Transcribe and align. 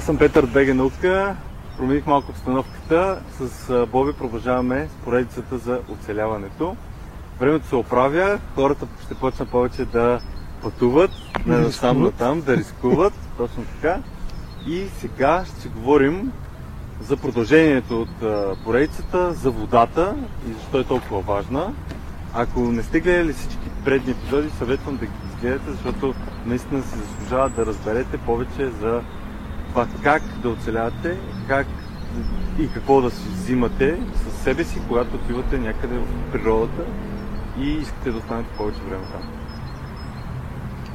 Аз 0.00 0.04
съм 0.04 0.18
Петър 0.18 0.46
Беге 0.46 0.74
Наука. 0.74 1.36
Промених 1.76 2.06
малко 2.06 2.30
обстановката. 2.30 3.22
С 3.40 3.86
Боби 3.92 4.12
продължаваме 4.12 4.88
с 4.88 5.04
поредицата 5.04 5.58
за 5.58 5.80
оцеляването. 5.92 6.76
Времето 7.40 7.66
се 7.66 7.76
оправя, 7.76 8.38
хората 8.54 8.86
ще 9.04 9.14
почнат 9.14 9.50
повече 9.50 9.84
да 9.84 10.20
пътуват, 10.62 11.10
не 11.46 11.56
да 11.56 11.72
сам 11.72 12.02
на 12.02 12.12
там, 12.12 12.40
да 12.40 12.56
рискуват, 12.56 13.12
точно 13.36 13.64
така. 13.64 14.00
И 14.66 14.86
сега 14.98 15.44
ще 15.44 15.68
говорим 15.68 16.32
за 17.00 17.16
продължението 17.16 18.02
от 18.02 18.16
поредицата, 18.64 19.32
за 19.32 19.50
водата 19.50 20.14
и 20.48 20.52
защо 20.52 20.80
е 20.80 20.84
толкова 20.84 21.20
важна. 21.20 21.72
Ако 22.34 22.60
не 22.60 22.82
сте 22.82 23.00
гледали 23.00 23.32
всички 23.32 23.68
предни 23.84 24.12
епизоди, 24.12 24.50
съветвам 24.58 24.96
да 24.96 25.06
ги 25.06 25.12
изгледате, 25.34 25.70
защото 25.70 26.14
наистина 26.46 26.82
си 26.82 26.98
заслужава 26.98 27.48
да 27.48 27.66
разберете 27.66 28.18
повече 28.18 28.70
за 28.70 29.02
това 29.76 30.02
как 30.02 30.22
да 30.22 30.48
оцелявате, 30.48 31.20
как 31.48 31.66
и 32.58 32.72
какво 32.72 33.00
да 33.00 33.10
си 33.10 33.28
взимате 33.28 34.00
със 34.24 34.42
себе 34.42 34.64
си, 34.64 34.82
когато 34.88 35.16
отивате 35.16 35.58
някъде 35.58 35.98
в 35.98 36.32
природата 36.32 36.84
и 37.58 37.70
искате 37.70 38.10
да 38.10 38.18
останете 38.18 38.56
повече 38.56 38.80
време 38.80 39.06
там. 39.12 39.22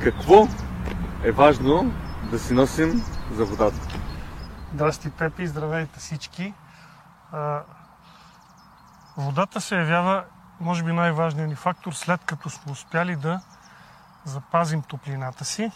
Какво 0.04 0.48
е 1.23 1.31
важно 1.31 1.94
да 2.31 2.40
си 2.40 2.54
носим 2.54 3.04
за 3.31 3.45
водата? 3.45 3.88
Здрасти, 4.73 5.09
Пепи, 5.09 5.48
здравейте 5.48 5.99
всички. 5.99 6.54
Водата 9.18 9.62
се 9.62 9.76
явява, 9.76 10.23
може 10.59 10.84
би, 10.84 10.93
най-важният 10.93 11.49
ни 11.49 11.55
фактор, 11.55 11.93
след 11.93 12.21
като 12.26 12.49
сме 12.49 12.71
успяли 12.71 13.16
да 13.16 13.41
запазим 14.26 14.82
топлината 14.82 15.45
си 15.45 15.71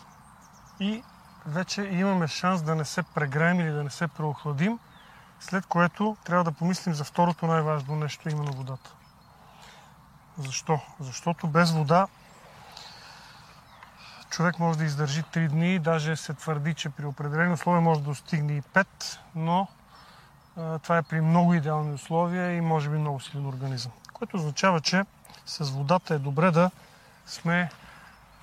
и 0.79 1.03
вече 1.45 1.81
имаме 1.81 2.27
шанс 2.27 2.61
да 2.61 2.75
не 2.75 2.85
се 2.85 3.03
прегреем 3.03 3.59
или 3.59 3.71
да 3.71 3.83
не 3.83 3.89
се 3.89 4.07
преохладим, 4.07 4.79
след 5.39 5.65
което 5.65 6.17
трябва 6.25 6.43
да 6.43 6.51
помислим 6.51 6.93
за 6.93 7.03
второто 7.03 7.47
най-важно 7.47 7.95
нещо, 7.95 8.29
именно 8.29 8.51
водата. 8.51 8.93
Защо? 10.37 10.79
Защото 10.99 11.47
без 11.47 11.71
вода 11.71 12.07
човек 14.29 14.59
може 14.59 14.77
да 14.77 14.85
издържи 14.85 15.23
3 15.23 15.47
дни, 15.47 15.79
даже 15.79 16.15
се 16.15 16.33
твърди, 16.33 16.73
че 16.73 16.89
при 16.89 17.05
определени 17.05 17.53
условия 17.53 17.81
може 17.81 17.99
да 17.99 18.05
достигне 18.05 18.53
и 18.53 18.61
5, 18.61 18.87
но 19.35 19.67
а, 20.57 20.79
това 20.79 20.97
е 20.97 21.03
при 21.03 21.21
много 21.21 21.53
идеални 21.53 21.93
условия 21.93 22.51
и 22.55 22.61
може 22.61 22.89
би 22.89 22.97
много 22.97 23.19
силен 23.19 23.45
организъм. 23.45 23.91
Което 24.13 24.37
означава, 24.37 24.81
че 24.81 25.03
с 25.45 25.69
водата 25.69 26.13
е 26.15 26.19
добре 26.19 26.51
да 26.51 26.71
сме 27.25 27.69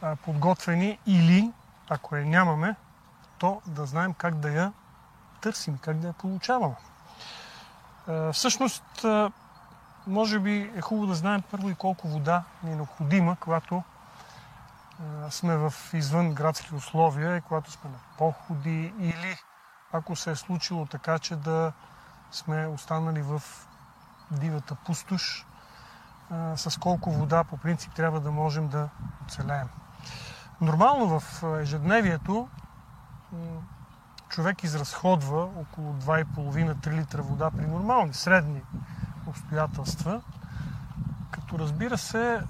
а, 0.02 0.16
подготвени 0.16 0.98
или, 1.06 1.52
ако 1.88 2.16
я 2.16 2.26
нямаме, 2.26 2.76
то 3.42 3.62
да 3.66 3.86
знаем 3.86 4.14
как 4.14 4.34
да 4.34 4.50
я 4.50 4.72
търсим, 5.40 5.78
как 5.78 5.98
да 5.98 6.06
я 6.06 6.12
получаваме. 6.12 6.74
Всъщност, 8.32 9.06
може 10.06 10.40
би 10.40 10.72
е 10.76 10.80
хубаво 10.80 11.06
да 11.06 11.14
знаем 11.14 11.42
първо 11.50 11.70
и 11.70 11.74
колко 11.74 12.08
вода 12.08 12.44
ни 12.62 12.72
е 12.72 12.76
необходима, 12.76 13.36
когато 13.40 13.82
сме 15.30 15.56
в 15.56 15.74
извън 15.92 16.34
градски 16.34 16.74
условия 16.74 17.36
и 17.36 17.40
когато 17.40 17.70
сме 17.70 17.90
на 17.90 17.98
походи 18.18 18.94
или 18.98 19.38
ако 19.92 20.16
се 20.16 20.30
е 20.30 20.36
случило 20.36 20.86
така, 20.86 21.18
че 21.18 21.36
да 21.36 21.72
сме 22.30 22.66
останали 22.66 23.22
в 23.22 23.42
дивата 24.30 24.74
пустош, 24.74 25.46
с 26.56 26.80
колко 26.80 27.10
вода 27.10 27.44
по 27.44 27.56
принцип 27.56 27.94
трябва 27.94 28.20
да 28.20 28.30
можем 28.30 28.68
да 28.68 28.88
оцелеем. 29.26 29.68
Нормално 30.60 31.20
в 31.20 31.42
ежедневието 31.60 32.48
човек 34.32 34.64
изразходва 34.64 35.42
около 35.42 35.94
2,5-3 35.94 36.92
литра 36.92 37.22
вода 37.22 37.50
при 37.50 37.66
нормални, 37.66 38.14
средни 38.14 38.62
обстоятелства. 39.26 40.22
Като 41.30 41.58
разбира 41.58 41.98
се, 41.98 42.34
е, 42.34 42.40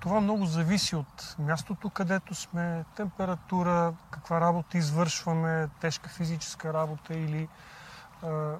това 0.00 0.20
много 0.20 0.46
зависи 0.46 0.96
от 0.96 1.36
мястото, 1.38 1.90
където 1.90 2.34
сме, 2.34 2.84
температура, 2.96 3.94
каква 4.10 4.40
работа 4.40 4.78
извършваме, 4.78 5.68
тежка 5.80 6.08
физическа 6.08 6.74
работа 6.74 7.14
или 7.14 7.42
е, 7.42 7.48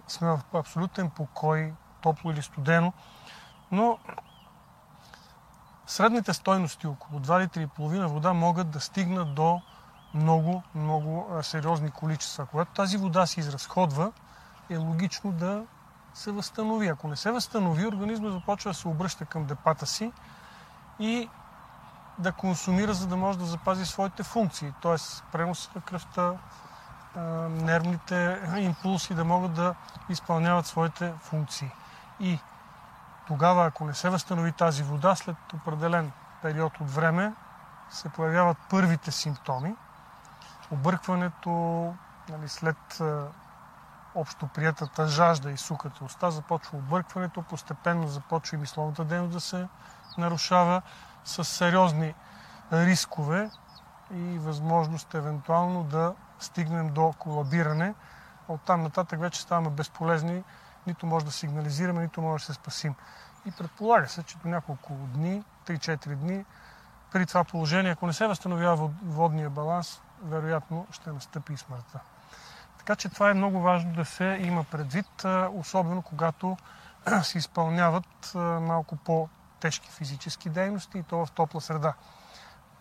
сме 0.09 0.29
в 0.29 0.41
абсолютен 0.55 1.11
покой, 1.11 1.73
топло 2.03 2.31
или 2.31 2.43
студено. 2.43 2.93
Но 3.73 3.99
средните 5.87 6.33
стойности 6.33 6.87
около 6.87 7.21
2 7.21 7.41
литра 7.41 7.63
и 7.63 7.67
половина 7.67 8.09
вода 8.09 8.33
могат 8.33 8.71
да 8.71 8.81
стигнат 8.81 9.35
до 9.35 9.61
много, 10.15 10.63
много 10.75 11.29
сериозни 11.43 11.91
количества. 11.91 12.47
Когато 12.47 12.73
тази 12.73 12.97
вода 12.97 13.27
се 13.27 13.41
изразходва, 13.41 14.13
е 14.71 14.77
логично 14.77 15.33
да 15.33 15.65
се 16.15 16.33
възстанови. 16.33 16.89
Ако 16.89 17.09
не 17.09 17.17
се 17.17 17.31
възстанови, 17.31 17.87
организма 17.87 18.31
започва 18.31 18.71
да 18.71 18.75
се 18.75 18.89
обръща 18.89 19.25
към 19.25 19.45
депата 19.45 19.87
си 19.87 20.13
и 20.99 21.29
да 22.19 22.33
консумира, 22.33 22.95
за 22.95 23.07
да 23.07 23.17
може 23.17 23.39
да 23.39 23.45
запази 23.45 23.87
своите 23.87 24.23
функции. 24.23 24.73
Т.е. 24.83 24.97
пренос 25.33 25.71
на 25.75 25.81
кръвта, 25.81 26.33
нервните 27.49 28.41
импулси 28.59 29.15
да 29.15 29.25
могат 29.25 29.53
да 29.53 29.75
изпълняват 30.09 30.67
своите 30.67 31.15
функции. 31.21 31.71
И 32.21 32.39
тогава, 33.27 33.67
ако 33.67 33.85
не 33.85 33.95
се 33.95 34.11
възстанови 34.11 34.53
тази 34.53 34.83
вода, 34.83 35.15
след 35.15 35.37
определен 35.55 36.13
период 36.43 36.81
от 36.81 36.91
време 36.91 37.35
се 37.91 38.09
появяват 38.09 38.57
първите 38.71 39.11
симптоми. 39.11 39.77
Объркването, 40.71 41.51
нали, 42.29 42.49
след 42.49 43.03
общо 44.15 44.47
приятата 44.47 45.09
жажда 45.09 45.51
и 45.51 45.57
сухата 45.57 46.05
уста, 46.05 46.31
започва 46.31 46.79
объркването, 46.79 47.43
постепенно 47.43 48.09
започва 48.09 48.57
и 48.57 48.61
мисловната 48.61 49.05
дейност 49.05 49.33
да 49.33 49.41
се 49.41 49.69
нарушава 50.19 50.83
с 51.25 51.45
сериозни 51.45 52.15
рискове 52.73 53.51
и 54.15 54.39
възможност 54.39 55.15
евентуално 55.15 55.85
да 55.85 56.15
стигнем 56.39 56.93
до 56.93 57.15
колабиране. 57.19 57.95
От 58.49 58.61
там 58.61 58.83
нататък 58.83 59.21
вече 59.21 59.41
ставаме 59.41 59.71
безполезни, 59.71 60.45
нито 60.87 61.07
може 61.07 61.25
да 61.25 61.33
сигнализираме, 61.33 62.03
нито 62.03 62.23
може 62.23 62.43
да 62.43 62.47
се 62.47 62.53
спасим. 62.53 62.95
И 63.47 63.51
предполага 63.51 64.09
се, 64.09 64.23
че 64.23 64.39
до 64.39 64.49
няколко 64.49 64.93
дни, 64.93 65.45
3-4 65.67 66.15
дни, 66.15 66.45
при 67.13 67.27
това 67.27 67.45
положение, 67.45 67.93
ако 67.93 68.07
не 68.07 68.13
се 68.13 68.27
възстановява 68.27 68.91
водния 69.03 69.51
баланс, 69.51 70.03
вероятно 70.23 70.87
ще 70.91 71.13
настъпи 71.13 71.53
и 71.53 71.57
смъртта. 71.57 72.01
Така 72.79 72.97
че 72.97 73.09
това 73.09 73.31
е 73.31 73.35
много 73.35 73.61
важно 73.61 73.93
да 73.93 74.05
се 74.05 74.39
има 74.41 74.65
предвид, 74.65 75.25
особено 75.53 76.03
когато 76.03 76.57
се 77.23 77.39
изпълняват 77.39 78.33
малко 78.61 78.97
по-тежки 78.97 79.91
физически 79.91 80.51
дейности 80.51 80.99
и 80.99 81.03
то 81.03 81.27
в 81.27 81.31
топла 81.31 81.61
среда. 81.61 81.95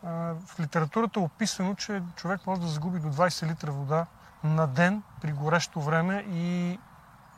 В 0.04 0.60
литературата 0.60 1.20
е 1.20 1.24
описано, 1.24 1.76
че 1.76 2.04
човек 2.16 2.48
може 2.48 2.62
да 2.62 2.68
загуби 2.68 3.00
до 3.00 3.08
20 3.08 3.48
литра 3.48 3.72
вода 3.72 4.06
на 4.44 4.68
ден 4.68 5.04
при 5.22 5.32
горещо 5.32 5.82
време 5.82 6.26
и 6.30 6.80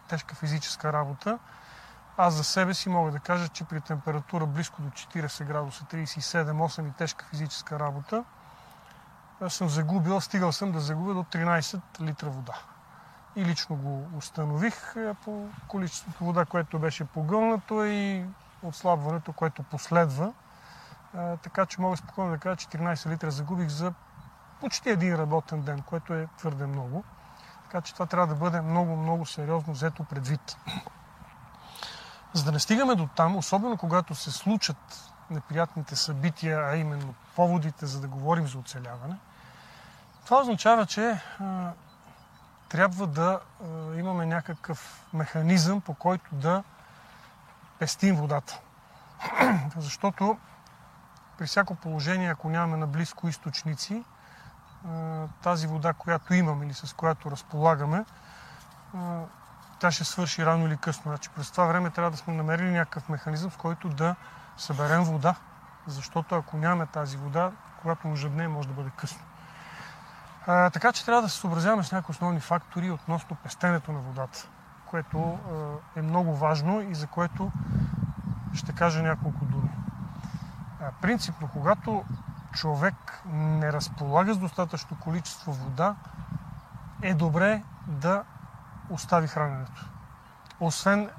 тежка 0.08 0.36
физическа 0.36 0.94
работа. 0.94 1.40
Аз 2.18 2.34
за 2.34 2.44
себе 2.44 2.74
си 2.74 2.90
мога 2.90 3.12
да 3.12 3.20
кажа, 3.20 3.48
че 3.48 3.64
при 3.64 3.82
температура 3.82 4.46
близко 4.46 4.82
до 4.82 4.90
40 4.90 5.44
градуса, 5.44 5.84
37-8 5.84 6.90
и 6.90 6.92
тежка 6.92 7.26
физическа 7.30 7.80
работа, 7.80 8.24
съм 9.50 9.70
загубил, 9.70 10.22
стигал 10.22 10.52
съм 10.52 10.72
да 10.72 10.80
загубя 10.80 11.14
до 11.14 11.24
13 11.24 11.82
литра 12.02 12.30
вода. 12.30 12.54
И 13.36 13.46
лично 13.46 13.76
го 13.76 14.18
установих 14.18 14.96
е, 14.96 15.14
по 15.14 15.48
количеството 15.68 16.24
вода, 16.24 16.46
което 16.46 16.80
беше 16.80 17.06
погълнато 17.06 17.86
и 17.86 18.26
отслабването, 18.64 19.34
което 19.34 19.64
последва. 19.64 20.32
Е, 21.18 21.38
така 21.38 21.66
че 21.66 21.82
мога 21.82 21.98
спокойно 21.98 22.32
да 22.32 22.38
кажа, 22.38 22.56
14 22.56 23.10
литра 23.10 23.32
загубих 23.32 23.68
за 23.68 23.94
почти 24.60 24.90
един 24.90 25.16
работен 25.16 25.62
ден, 25.62 25.82
което 25.82 26.14
е 26.14 26.28
твърде 26.38 26.66
много. 26.66 27.04
Така 27.64 27.82
че 27.82 27.94
това 27.94 28.06
трябва 28.06 28.28
да 28.28 28.36
бъде 28.36 28.62
много, 28.62 28.96
много 28.96 29.26
сериозно 29.26 29.74
взето 29.74 30.04
предвид. 30.04 30.58
За 32.34 32.44
да 32.44 32.52
не 32.52 32.60
стигаме 32.60 32.96
до 32.96 33.08
там, 33.16 33.36
особено 33.36 33.78
когато 33.78 34.16
се 34.16 34.32
случат 34.32 35.12
неприятните 35.30 35.96
събития, 35.96 36.60
а 36.60 36.76
именно 36.76 37.14
поводите, 37.36 37.86
за 37.86 38.02
да 38.02 38.08
говорим 38.08 38.48
за 38.48 38.58
оцеляване, 38.58 39.18
това 40.26 40.42
означава, 40.42 40.86
че 40.86 41.20
а, 41.40 41.72
трябва 42.70 43.08
да 43.08 43.40
а, 43.40 43.66
имаме 43.96 44.26
някакъв 44.26 45.06
механизъм, 45.14 45.82
по 45.82 45.94
който 45.94 46.36
да 46.36 46.64
пестим 47.80 48.16
водата. 48.16 48.60
Защото 49.78 50.38
при 51.38 51.46
всяко 51.46 51.76
положение, 51.76 52.30
ако 52.30 52.50
нямаме 52.50 52.78
наблизко 52.78 53.28
източници, 53.28 54.04
а, 54.88 55.28
тази 55.44 55.68
вода, 55.68 55.94
която 55.94 56.34
имаме 56.34 56.66
или 56.66 56.74
с 56.74 56.96
която 56.96 57.32
разполагаме, 57.32 58.06
тя 59.80 59.92
ще 59.92 60.04
свърши 60.04 60.46
рано 60.46 60.68
или 60.68 60.78
късно. 60.78 61.04
Значи 61.04 61.30
през 61.30 61.52
това 61.52 61.66
време 61.66 61.90
трябва 61.90 62.12
да 62.12 62.18
сме 62.18 62.34
намерили 62.34 62.72
някакъв 62.72 63.10
механизъм, 63.10 63.52
с 63.52 63.58
който 63.58 63.90
да 63.90 64.16
съберем 64.58 65.04
вода. 65.04 65.36
Защото 65.88 66.36
ако 66.36 66.58
нямаме 66.58 66.86
тази 66.86 67.18
вода, 67.18 67.52
когато 67.82 68.12
ожедне, 68.12 68.48
може 68.48 68.68
да 68.68 68.74
бъде 68.74 68.90
късно. 68.98 69.22
А, 70.48 70.70
така 70.70 70.92
че 70.92 71.06
трябва 71.06 71.22
да 71.22 71.30
се 71.30 71.38
съобразяваме 71.38 71.84
с 71.84 71.92
някои 71.92 72.14
основни 72.14 72.40
фактори 72.40 72.92
относно 72.92 73.36
пестенето 73.36 73.92
на 73.92 74.00
водата, 74.00 74.48
което 74.86 75.20
а, 75.20 76.00
е 76.00 76.02
много 76.02 76.36
важно 76.36 76.82
и 76.82 76.96
за 76.96 77.08
което 77.08 77.52
ще 78.54 78.74
кажа 78.74 79.04
няколко 79.04 79.46
думи. 79.46 79.70
А, 80.82 80.92
принципно, 81.02 81.50
когато 81.54 82.04
човек 82.54 83.24
не 83.26 83.74
разполага 83.74 84.34
с 84.34 84.38
достатъчно 84.38 84.98
количество 85.00 85.54
вода, 85.54 85.96
е 87.02 87.14
добре 87.14 87.64
да 87.88 88.24
остави 88.90 89.28
храненето. 89.28 89.90
Освен 90.60 91.10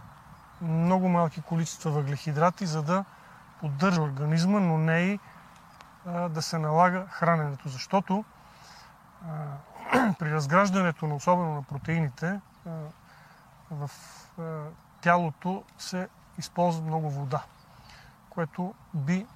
много 0.61 1.09
малки 1.09 1.43
количества 1.43 1.91
въглехидрати, 1.91 2.67
за 2.67 2.83
да 2.83 3.05
поддържа 3.61 4.03
организма, 4.03 4.61
но 4.61 4.79
не 4.79 5.01
и 5.01 5.19
а, 6.07 6.29
да 6.29 6.43
се 6.43 6.59
налага 6.59 7.07
храненето. 7.11 7.69
Защото 7.69 8.25
при 10.19 10.33
разграждането, 10.33 11.07
на, 11.07 11.15
особено 11.15 11.55
на 11.55 11.63
протеините, 11.63 12.41
в 13.71 13.91
тялото 15.01 15.65
се 15.79 16.09
използва 16.39 16.83
много 16.83 17.11
вода, 17.11 17.43
което 18.31 18.75
би 18.95 19.27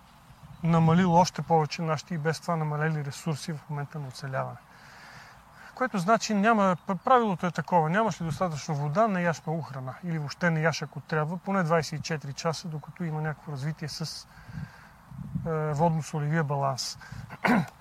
намалило 0.62 1.16
още 1.16 1.42
повече 1.42 1.82
нашите 1.82 2.14
и 2.14 2.18
без 2.18 2.40
това 2.40 2.56
намалели 2.56 3.04
ресурси 3.04 3.52
в 3.52 3.70
момента 3.70 3.98
на 3.98 4.08
оцеляване. 4.08 4.56
Което 5.74 5.98
значи 5.98 6.34
няма, 6.34 6.76
правилото 7.04 7.46
е 7.46 7.50
такова, 7.50 7.90
нямаш 7.90 8.20
ли 8.20 8.24
достатъчно 8.24 8.74
вода, 8.74 9.08
не 9.08 9.22
яш 9.22 9.42
много 9.46 9.62
храна. 9.62 9.94
Или 10.04 10.18
въобще 10.18 10.50
не 10.50 10.60
яш 10.60 10.82
ако 10.82 11.00
трябва, 11.00 11.38
поне 11.38 11.64
24 11.64 12.34
часа, 12.34 12.68
докато 12.68 13.04
има 13.04 13.22
някакво 13.22 13.52
развитие 13.52 13.88
с 13.88 14.28
водно-солевия 15.74 16.44
баланс. 16.44 16.98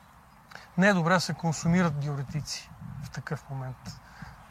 не 0.77 0.87
е 0.87 0.93
добре 0.93 1.13
да 1.13 1.19
се 1.19 1.33
консумират 1.33 1.99
диуретици 1.99 2.69
в 3.03 3.09
такъв 3.09 3.49
момент. 3.49 3.99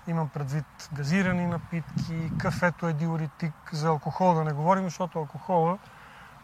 Имам 0.06 0.28
предвид 0.28 0.90
газирани 0.92 1.46
напитки, 1.46 2.30
кафето 2.38 2.88
е 2.88 2.92
диуретик, 2.92 3.54
за 3.72 3.88
алкохол 3.88 4.34
да 4.34 4.44
не 4.44 4.52
говорим, 4.52 4.84
защото 4.84 5.18
алкохола 5.18 5.78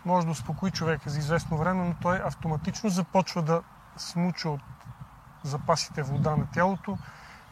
може 0.04 0.26
да 0.26 0.32
успокои 0.32 0.70
човека 0.70 1.10
за 1.10 1.18
известно 1.18 1.58
време, 1.58 1.84
но 1.84 1.94
той 2.02 2.20
автоматично 2.24 2.90
започва 2.90 3.42
да 3.42 3.62
смуча 3.96 4.50
от 4.50 4.60
запасите 5.42 6.02
вода 6.02 6.36
на 6.36 6.46
тялото 6.52 6.98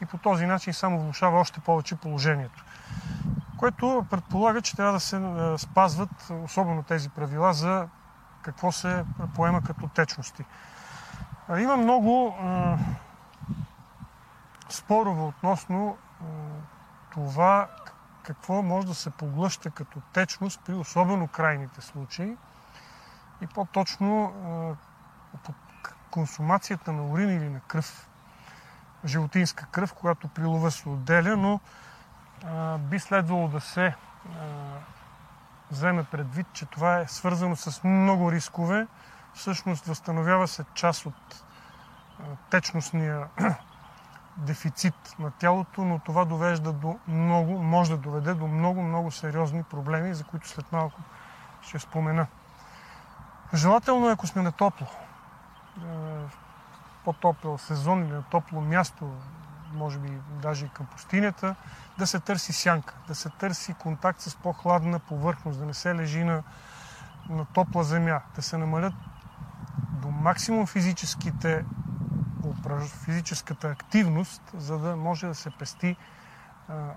и 0.00 0.06
по 0.06 0.18
този 0.18 0.46
начин 0.46 0.74
само 0.74 1.00
влушава 1.00 1.40
още 1.40 1.60
повече 1.60 1.96
положението. 1.96 2.64
Което 3.56 4.06
предполага, 4.10 4.62
че 4.62 4.76
трябва 4.76 4.92
да 4.92 5.00
се 5.00 5.16
е, 5.16 5.58
спазват 5.58 6.30
особено 6.44 6.82
тези 6.82 7.08
правила 7.08 7.52
за 7.52 7.88
какво 8.42 8.72
се 8.72 9.04
поема 9.34 9.62
като 9.62 9.88
течности. 9.88 10.44
Има 11.56 11.76
много 11.76 12.36
а, 12.40 12.76
спорове 14.68 15.22
относно 15.22 15.96
а, 16.20 16.24
това 17.12 17.68
какво 18.22 18.62
може 18.62 18.86
да 18.86 18.94
се 18.94 19.10
поглъща 19.10 19.70
като 19.70 20.00
течност 20.12 20.60
при 20.66 20.74
особено 20.74 21.28
крайните 21.28 21.80
случаи 21.80 22.36
и 23.40 23.46
по-точно 23.46 24.32
консумацията 26.10 26.92
на 26.92 27.06
урин 27.06 27.30
или 27.30 27.48
на 27.48 27.60
кръв, 27.60 28.08
животинска 29.04 29.66
кръв, 29.66 29.94
която 29.94 30.28
при 30.28 30.44
лова 30.44 30.70
се 30.70 30.88
отделя, 30.88 31.36
но 31.36 31.60
а, 32.44 32.78
би 32.78 32.98
следвало 32.98 33.48
да 33.48 33.60
се 33.60 33.86
а, 33.86 33.94
вземе 35.70 36.04
предвид, 36.04 36.46
че 36.52 36.66
това 36.66 36.98
е 36.98 37.08
свързано 37.08 37.56
с 37.56 37.84
много 37.84 38.32
рискове. 38.32 38.86
Всъщност 39.34 39.86
възстановява 39.86 40.48
се 40.48 40.64
част 40.74 41.06
от 41.06 41.44
течностния 42.50 43.28
дефицит 44.36 45.14
на 45.18 45.30
тялото, 45.30 45.84
но 45.84 45.98
това 45.98 46.24
довежда 46.24 46.72
до 46.72 46.98
много, 47.08 47.62
може 47.62 47.90
да 47.90 47.96
доведе 47.96 48.34
до 48.34 48.46
много, 48.46 48.82
много 48.82 49.10
сериозни 49.10 49.62
проблеми, 49.62 50.14
за 50.14 50.24
които 50.24 50.48
след 50.48 50.72
малко 50.72 51.00
ще 51.62 51.78
спомена. 51.78 52.26
Желателно 53.54 54.08
е, 54.08 54.12
ако 54.12 54.26
сме 54.26 54.42
на 54.42 54.52
топло, 54.52 54.86
по-топъл 57.04 57.58
сезон 57.58 58.02
или 58.02 58.12
на 58.12 58.22
топло 58.22 58.60
място, 58.60 59.12
може 59.72 59.98
би 59.98 60.08
даже 60.42 60.66
и 60.66 60.68
към 60.68 60.86
пустинята, 60.86 61.54
да 61.98 62.06
се 62.06 62.20
търси 62.20 62.52
сянка, 62.52 62.94
да 63.08 63.14
се 63.14 63.28
търси 63.28 63.74
контакт 63.74 64.20
с 64.20 64.36
по-хладна 64.36 64.98
повърхност, 64.98 65.58
да 65.58 65.66
не 65.66 65.74
се 65.74 65.94
лежи 65.94 66.24
на, 66.24 66.42
на 67.28 67.44
топла 67.44 67.84
земя, 67.84 68.20
да 68.34 68.42
се 68.42 68.58
намалят 68.58 68.94
максимум 70.18 70.66
физическите 70.66 71.64
физическата 73.04 73.68
активност, 73.68 74.42
за 74.54 74.78
да 74.78 74.96
може 74.96 75.26
да 75.26 75.34
се 75.34 75.50
пести 75.50 75.96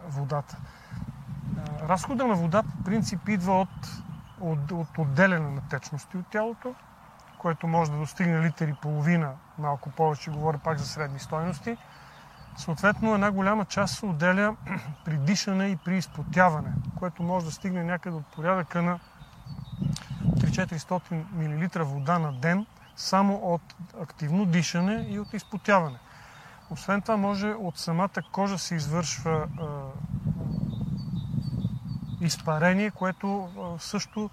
водата. 0.08 0.58
Разхода 1.82 2.28
на 2.28 2.36
вода 2.36 2.64
по 2.64 2.84
принцип 2.84 3.30
идва 3.30 3.62
от, 3.62 3.70
от, 4.40 4.72
от 4.72 4.98
отделяне 4.98 5.50
на 5.50 5.62
течности 5.62 6.18
от 6.18 6.28
тялото, 6.28 6.76
което 7.38 7.68
може 7.68 7.92
да 7.92 7.98
достигне 7.98 8.42
литър 8.42 8.68
и 8.68 8.74
половина, 8.74 9.32
малко 9.58 9.90
повече, 9.90 10.32
говоря 10.32 10.58
пак 10.58 10.78
за 10.78 10.86
средни 10.86 11.20
стойности. 11.20 11.78
Съответно, 12.58 13.14
една 13.14 13.32
голяма 13.32 13.66
част 13.66 14.00
се 14.00 14.06
отделя 14.06 14.56
при 15.06 15.18
дишане 15.18 15.68
и 15.68 15.76
при 15.76 15.98
изпотяване, 15.98 16.74
което 17.00 17.24
може 17.24 17.46
да 17.46 17.52
стигне 17.52 17.84
някъде 17.84 18.16
от 18.16 18.26
порядъка 18.26 18.82
на 18.82 19.00
3-400 20.24 21.76
мл 21.78 21.86
вода 21.86 22.20
на 22.20 22.34
ден– 22.34 22.66
само 22.96 23.36
от 23.36 23.76
активно 24.02 24.46
дишане 24.46 25.06
и 25.10 25.20
от 25.20 25.34
изпотяване. 25.34 26.00
Освен 26.70 27.02
това, 27.02 27.18
може 27.18 27.48
от 27.48 27.78
самата 27.78 28.22
кожа 28.32 28.58
се 28.58 28.76
извършва 28.76 29.48
а, 29.60 29.66
изпарение, 32.22 32.92
което 32.92 33.44
а, 33.44 33.80
също 33.80 34.30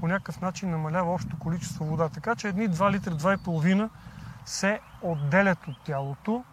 по 0.00 0.08
някакъв 0.08 0.40
начин 0.40 0.70
намалява 0.70 1.14
общото 1.14 1.38
количество 1.38 1.84
вода. 1.84 2.08
Така 2.08 2.36
че 2.36 2.48
едни 2.48 2.70
2 2.70 2.90
литра, 2.92 3.10
2,5 3.10 3.88
се 4.44 4.80
отделят 5.02 5.68
от 5.68 5.76
тялото 5.84 6.44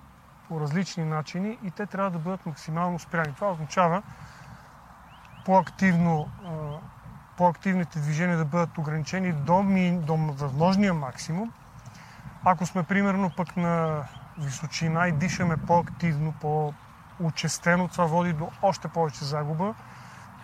по 0.47 0.59
различни 0.59 1.05
начини 1.05 1.57
и 1.63 1.71
те 1.71 1.85
трябва 1.85 2.11
да 2.11 2.19
бъдат 2.19 2.45
максимално 2.45 2.99
спряни. 2.99 3.33
Това 3.33 3.51
означава 3.51 4.03
по-активно 5.45 6.29
по-активните 7.37 7.99
движения 7.99 8.37
да 8.37 8.45
бъдат 8.45 8.77
ограничени 8.77 9.33
до, 9.33 9.63
ми, 9.63 9.99
до 9.99 10.15
възможния 10.15 10.93
максимум. 10.93 11.51
Ако 12.43 12.65
сме 12.65 12.83
примерно 12.83 13.31
пък 13.37 13.57
на 13.57 14.03
височина 14.37 15.07
и 15.07 15.11
дишаме 15.11 15.57
по-активно, 15.57 16.33
по-учестено, 16.41 17.87
това 17.87 18.05
води 18.05 18.33
до 18.33 18.49
още 18.61 18.87
повече 18.87 19.25
загуба 19.25 19.75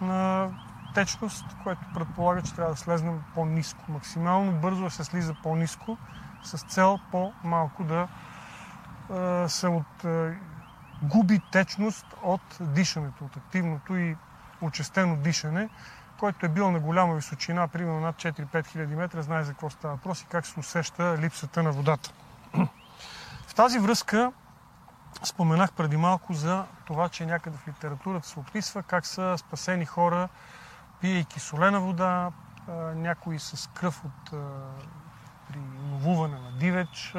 на 0.02 0.50
течност, 0.94 1.46
което 1.64 1.82
предполага, 1.94 2.42
че 2.42 2.56
трябва 2.56 2.72
да 2.72 2.78
слезнем 2.78 3.24
по-низко. 3.36 3.92
Максимално 3.92 4.52
бързо 4.52 4.90
се 4.90 5.04
слиза 5.04 5.36
по-низко, 5.44 5.98
с 6.44 6.58
цел 6.58 7.00
по-малко 7.12 7.84
да 7.84 8.08
е, 9.44 9.50
се 9.50 9.68
от, 9.68 10.04
е, 10.06 10.38
губи 11.04 11.40
течност 11.52 12.06
от 12.24 12.58
дишането, 12.62 13.26
от 13.26 13.38
активното 13.38 13.98
и 13.98 14.16
учестено 14.62 15.16
дишане, 15.16 15.70
който 16.20 16.46
е 16.46 16.50
бил 16.50 16.72
на 16.72 16.80
голяма 16.80 17.16
височина, 17.16 17.68
примерно 17.68 18.00
над 18.00 18.16
4-5 18.16 18.68
хиляди 18.68 18.96
метра, 18.96 19.22
знае 19.22 19.44
за 19.44 19.52
какво 19.52 19.70
става 19.70 19.94
въпрос 19.94 20.22
и 20.22 20.26
как 20.26 20.46
се 20.46 20.60
усеща 20.60 21.18
липсата 21.18 21.64
на 21.64 21.72
водата. 21.72 22.12
В 23.48 23.56
тази 23.56 23.80
връзка 23.80 24.32
споменах 25.24 25.72
преди 25.74 25.98
малко 25.98 26.34
за 26.34 26.66
това, 26.86 27.10
че 27.10 27.26
някъде 27.26 27.58
в 27.58 27.68
литературата 27.68 28.28
се 28.28 28.40
описва 28.40 28.84
как 28.84 29.06
са 29.06 29.36
спасени 29.38 29.86
хора, 29.86 30.30
пиейки 31.02 31.40
солена 31.40 31.80
вода, 31.80 32.32
някои 32.96 33.40
с 33.40 33.70
кръв 33.74 34.06
от 34.06 34.32
при 35.48 35.60
ловуване 35.92 36.40
на 36.40 36.52
дивеч, 36.52 37.16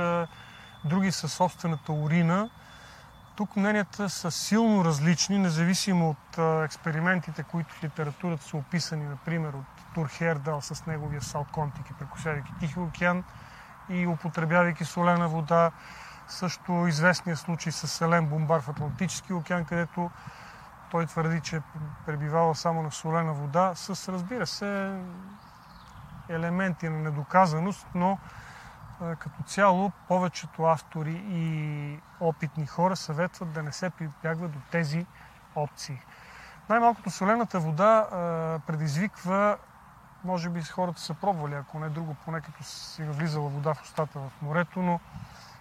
други 0.85 1.13
със 1.13 1.33
собствената 1.33 1.93
урина, 1.93 2.51
тук 3.41 3.57
мненията 3.57 4.09
са 4.09 4.31
силно 4.31 4.85
различни, 4.85 5.39
независимо 5.39 6.11
от 6.11 6.39
експериментите, 6.65 7.43
които 7.43 7.75
в 7.75 7.85
литературата 7.85 8.45
са 8.45 8.57
описани, 8.57 9.05
например 9.05 9.53
от 9.53 9.65
Тур 9.95 10.09
Хердал 10.09 10.61
с 10.61 10.87
неговия 10.87 11.23
салконтик 11.23 11.91
и 11.91 11.95
прекусявайки 11.95 12.53
Тихи 12.61 12.79
океан 12.79 13.25
и 13.89 14.07
употребявайки 14.07 14.85
солена 14.85 15.29
вода. 15.29 15.71
Също 16.29 16.87
известния 16.87 17.37
случай 17.37 17.73
с 17.73 17.89
Селен 17.89 18.27
Бомбар 18.27 18.61
в 18.61 18.69
Атлантически 18.69 19.33
океан, 19.33 19.65
където 19.65 20.11
той 20.91 21.07
твърди, 21.07 21.41
че 21.41 21.61
пребивава 22.07 22.55
само 22.55 22.83
на 22.83 22.91
солена 22.91 23.33
вода, 23.33 23.73
с, 23.75 24.13
разбира 24.13 24.47
се, 24.47 25.01
елементи 26.29 26.89
на 26.89 26.99
недоказаност, 26.99 27.87
но 27.95 28.19
като 29.19 29.43
цяло 29.43 29.93
повечето 30.09 30.65
автори 30.65 31.25
и 31.29 31.99
опитни 32.21 32.67
хора 32.67 32.97
съветват 32.97 33.53
да 33.53 33.63
не 33.63 33.73
се 33.73 33.91
прибягва 33.91 34.49
до 34.49 34.59
тези 34.71 35.07
опции. 35.57 36.01
Най-малкото 36.69 37.11
солената 37.11 37.61
вода 37.61 38.07
предизвиква, 38.67 39.59
може 40.25 40.49
би 40.49 40.63
хората 40.63 41.01
са 41.01 41.15
пробвали, 41.15 41.55
ако 41.55 41.79
не 41.79 41.89
друго, 41.89 42.17
поне 42.25 42.41
като 42.41 42.65
си 42.65 43.03
навлизала 43.03 43.49
вода 43.49 43.75
в 43.75 43.83
устата 43.83 44.19
в 44.19 44.43
морето, 44.43 44.83
но 44.83 45.01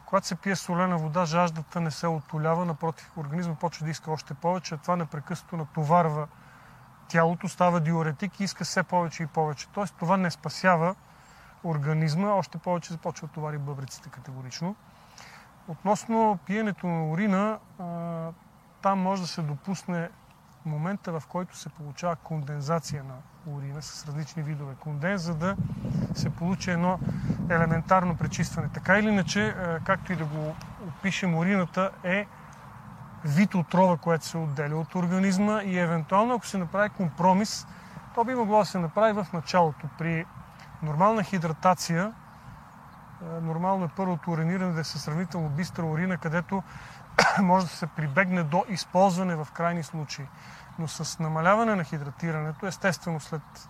Когато 0.10 0.27
се 0.27 0.36
пие 0.36 0.55
солена 0.55 0.98
вода, 0.98 1.25
жаждата 1.25 1.81
не 1.81 1.91
се 1.91 2.08
отолява, 2.08 2.65
напротив, 2.65 3.17
организма 3.17 3.55
почва 3.55 3.84
да 3.86 3.91
иска 3.91 4.12
още 4.12 4.34
повече, 4.34 4.77
това 4.77 4.96
непрекъснато 4.96 5.58
натоварва 5.58 6.27
тялото, 7.08 7.48
става 7.48 7.79
диуретик 7.79 8.39
и 8.39 8.43
иска 8.43 8.63
все 8.63 8.84
повече 8.84 9.24
и 9.24 9.27
повече. 9.27 9.67
Тоест 9.67 9.96
това 10.00 10.17
не 10.17 10.31
спасява 10.31 10.96
организма, 11.63 12.27
още 12.27 12.57
повече 12.57 12.93
започва 12.93 13.27
да 13.27 13.33
товари 13.33 13.57
бъбреците 13.57 14.09
категорично. 14.09 14.75
Относно 15.67 16.39
пиенето 16.45 16.87
на 16.87 17.05
урина, 17.05 17.57
там 18.81 18.99
може 18.99 19.21
да 19.21 19.27
се 19.27 19.41
допусне 19.41 20.09
момента, 20.65 21.19
в 21.19 21.27
който 21.27 21.57
се 21.57 21.69
получава 21.69 22.15
кондензация 22.15 23.03
на 23.03 23.15
урина 23.53 23.81
с 23.81 24.07
различни 24.07 24.43
видове 24.43 24.75
конденс, 24.79 25.21
за 25.21 25.35
да 25.35 25.55
се 26.13 26.29
получи 26.29 26.71
едно 26.71 26.99
елементарно 27.49 28.17
пречистване. 28.17 28.69
Така 28.73 28.99
или 28.99 29.07
иначе, 29.07 29.55
както 29.83 30.13
и 30.13 30.15
да 30.15 30.25
го 30.25 30.55
опишем, 30.87 31.37
урината 31.37 31.91
е 32.03 32.27
вид 33.25 33.55
отрова, 33.55 33.97
което 33.97 34.25
се 34.25 34.37
отделя 34.37 34.75
от 34.75 34.95
организма 34.95 35.61
и 35.63 35.79
евентуално, 35.79 36.33
ако 36.33 36.45
се 36.45 36.57
направи 36.57 36.89
компромис, 36.89 37.67
то 38.15 38.23
би 38.23 38.35
могло 38.35 38.59
да 38.59 38.65
се 38.65 38.79
направи 38.79 39.13
в 39.13 39.27
началото. 39.33 39.87
При 39.97 40.25
нормална 40.83 41.24
хидратация, 41.24 42.13
нормално 43.41 43.86
е 43.86 43.89
първото 43.95 44.31
уриниране 44.31 44.74
да 44.74 44.79
е 44.79 44.83
със 44.83 45.03
сравнително 45.03 45.50
бистра 45.50 45.83
урина, 45.83 46.17
където 46.17 46.63
може 47.41 47.65
да 47.65 47.71
се 47.71 47.88
прибегне 47.88 48.43
до 48.43 48.65
използване 48.69 49.36
в 49.36 49.48
крайни 49.53 49.83
случаи. 49.83 50.27
Но 50.79 50.88
с 50.88 51.19
намаляване 51.19 51.75
на 51.75 51.83
хидратирането, 51.83 52.65
естествено 52.65 53.19
след 53.19 53.69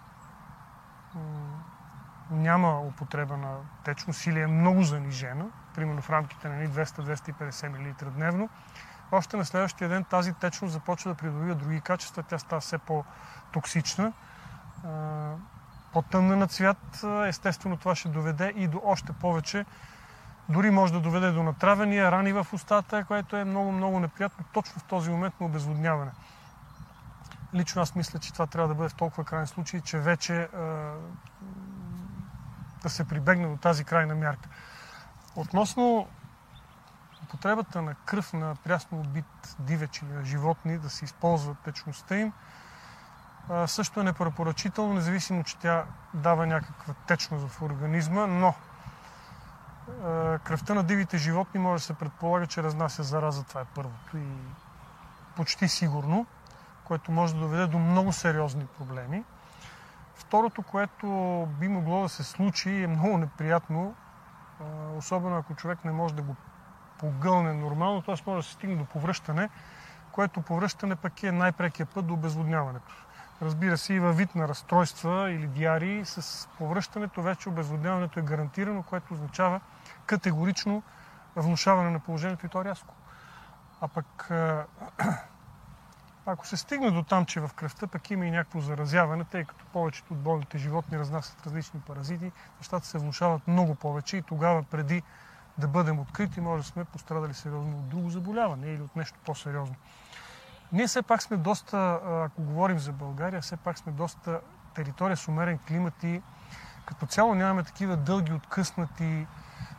няма 2.31 2.79
употреба 2.79 3.37
на 3.37 3.57
течност 3.83 4.25
или 4.25 4.41
е 4.41 4.47
много 4.47 4.83
занижена, 4.83 5.45
примерно 5.75 6.01
в 6.01 6.09
рамките 6.09 6.49
на 6.49 6.67
200-250 6.67 7.67
мл 7.67 8.11
дневно, 8.11 8.49
още 9.11 9.37
на 9.37 9.45
следващия 9.45 9.89
ден 9.89 10.03
тази 10.03 10.33
течност 10.33 10.73
започва 10.73 11.11
да 11.11 11.17
придобива 11.17 11.55
други 11.55 11.81
качества, 11.81 12.23
тя 12.23 12.39
става 12.39 12.61
все 12.61 12.77
по-токсична, 12.77 14.13
по-тъмна 15.93 16.35
на 16.35 16.47
цвят. 16.47 17.03
Естествено 17.27 17.77
това 17.77 17.95
ще 17.95 18.09
доведе 18.09 18.53
и 18.55 18.67
до 18.67 18.81
още 18.83 19.13
повече 19.13 19.65
дори 20.49 20.71
може 20.71 20.93
да 20.93 20.99
доведе 20.99 21.31
до 21.31 21.43
натравения, 21.43 22.11
рани 22.11 22.33
в 22.33 22.47
устата, 22.53 23.05
което 23.05 23.35
е 23.35 23.45
много-много 23.45 23.99
неприятно 23.99 24.45
точно 24.53 24.79
в 24.79 24.83
този 24.83 25.11
момент 25.11 25.39
на 25.39 25.45
обезводняване. 25.45 26.11
Лично 27.53 27.81
аз 27.81 27.95
мисля, 27.95 28.19
че 28.19 28.33
това 28.33 28.47
трябва 28.47 28.67
да 28.67 28.75
бъде 28.75 28.89
в 28.89 28.95
толкова 28.95 29.23
крайен 29.23 29.47
случай, 29.47 29.81
че 29.81 29.99
вече 29.99 30.41
е, 30.41 30.47
да 32.83 32.89
се 32.89 33.07
прибегне 33.07 33.47
до 33.47 33.57
тази 33.57 33.83
крайна 33.83 34.15
мярка. 34.15 34.49
Относно 35.35 36.07
употребата 37.23 37.81
на 37.81 37.95
кръв 37.95 38.33
на 38.33 38.55
прясно 38.63 38.99
убит 38.99 39.55
дивеч 39.59 40.01
или 40.01 40.11
на 40.11 40.25
животни, 40.25 40.77
да 40.77 40.89
се 40.89 41.05
използва 41.05 41.55
течността 41.55 42.17
им, 42.17 42.33
също 43.65 43.99
е 43.99 44.03
непрепоръчително, 44.03 44.93
независимо, 44.93 45.43
че 45.43 45.57
тя 45.57 45.85
дава 46.13 46.47
някаква 46.47 46.93
течност 46.93 47.47
в 47.47 47.61
организма, 47.61 48.27
но 48.27 48.53
кръвта 50.43 50.73
на 50.73 50.83
дивите 50.83 51.17
животни 51.17 51.59
може 51.59 51.81
да 51.81 51.85
се 51.85 51.93
предполага, 51.93 52.47
че 52.47 52.63
разнася 52.63 53.03
зараза. 53.03 53.43
Това 53.43 53.61
е 53.61 53.65
първото 53.75 54.17
и 54.17 54.27
почти 55.35 55.67
сигурно, 55.67 56.25
което 56.83 57.11
може 57.11 57.33
да 57.33 57.39
доведе 57.39 57.67
до 57.67 57.79
много 57.79 58.11
сериозни 58.11 58.65
проблеми. 58.65 59.23
Второто, 60.15 60.63
което 60.63 61.07
би 61.59 61.67
могло 61.67 62.01
да 62.01 62.09
се 62.09 62.23
случи, 62.23 62.83
е 62.83 62.87
много 62.87 63.17
неприятно, 63.17 63.95
особено 64.95 65.37
ако 65.37 65.55
човек 65.55 65.85
не 65.85 65.91
може 65.91 66.15
да 66.15 66.21
го 66.21 66.35
погълне 66.99 67.53
нормално, 67.53 68.01
т.е. 68.01 68.15
може 68.25 68.37
да 68.37 68.43
се 68.43 68.53
стигне 68.53 68.75
до 68.75 68.85
повръщане, 68.85 69.49
което 70.11 70.41
повръщане 70.41 70.95
пък 70.95 71.23
е 71.23 71.31
най-прекия 71.31 71.85
път 71.85 72.07
до 72.07 72.13
обезводняването. 72.13 73.05
Разбира 73.41 73.77
се, 73.77 73.93
и 73.93 73.99
във 73.99 74.17
вид 74.17 74.35
на 74.35 74.47
разстройства 74.47 75.31
или 75.31 75.47
диарии, 75.47 76.05
с 76.05 76.47
повръщането 76.57 77.21
вече 77.21 77.49
обезводняването 77.49 78.19
е 78.19 78.23
гарантирано, 78.23 78.83
което 78.83 79.13
означава 79.13 79.61
категорично 80.05 80.83
внушаване 81.35 81.89
на 81.89 81.99
положението 81.99 82.45
и 82.45 82.49
то 82.49 82.65
рязко. 82.65 82.93
А 83.81 83.87
пък 83.87 84.31
ако 86.25 86.47
се 86.47 86.57
стигне 86.57 86.91
до 86.91 87.03
там, 87.03 87.25
че 87.25 87.39
в 87.39 87.49
кръвта 87.55 87.87
пък 87.87 88.11
има 88.11 88.25
и 88.25 88.31
някакво 88.31 88.59
заразяване, 88.59 89.23
тъй 89.23 89.45
като 89.45 89.65
повечето 89.65 90.13
от 90.13 90.19
болните 90.19 90.57
животни 90.57 90.99
разнасят 90.99 91.45
различни 91.45 91.79
паразити, 91.79 92.31
нещата 92.57 92.85
се 92.85 92.97
внушават 92.97 93.47
много 93.47 93.75
повече 93.75 94.17
и 94.17 94.21
тогава 94.21 94.63
преди 94.63 95.03
да 95.57 95.67
бъдем 95.67 95.99
открити, 95.99 96.41
може 96.41 96.63
да 96.63 96.69
сме 96.69 96.85
пострадали 96.85 97.33
сериозно 97.33 97.77
от 97.77 97.89
друго 97.89 98.09
заболяване 98.09 98.67
или 98.67 98.81
от 98.81 98.95
нещо 98.95 99.19
по-сериозно. 99.25 99.75
Ние 100.71 100.87
все 100.87 101.01
пак 101.01 101.23
сме 101.23 101.37
доста, 101.37 101.99
ако 102.05 102.41
говорим 102.41 102.79
за 102.79 102.91
България, 102.91 103.41
все 103.41 103.57
пак 103.57 103.77
сме 103.77 103.91
доста 103.91 104.41
територия 104.73 105.17
с 105.17 105.27
умерен 105.27 105.59
климат 105.67 106.03
и 106.03 106.21
като 106.85 107.05
цяло 107.05 107.35
нямаме 107.35 107.63
такива 107.63 107.97
дълги 107.97 108.33
откъснати 108.33 109.27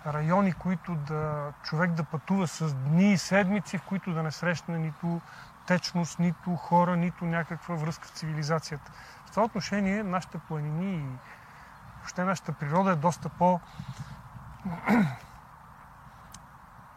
райони, 0.06 0.52
които 0.52 0.94
да, 0.94 1.52
човек 1.62 1.90
да 1.90 2.04
пътува 2.04 2.48
с 2.48 2.74
дни 2.74 3.12
и 3.12 3.18
седмици, 3.18 3.78
в 3.78 3.82
които 3.82 4.12
да 4.12 4.22
не 4.22 4.30
срещне 4.30 4.78
нито 4.78 5.20
течност, 5.66 6.18
нито 6.18 6.56
хора, 6.56 6.96
нито 6.96 7.24
някаква 7.24 7.74
връзка 7.74 8.08
с 8.08 8.10
цивилизацията. 8.10 8.92
В 9.26 9.30
това 9.30 9.42
отношение 9.42 10.02
нашите 10.02 10.38
планини 10.38 10.94
и 10.94 11.18
въобще 11.96 12.24
нашата 12.24 12.52
природа 12.52 12.90
е 12.90 12.96
доста 12.96 13.28
по 13.28 13.60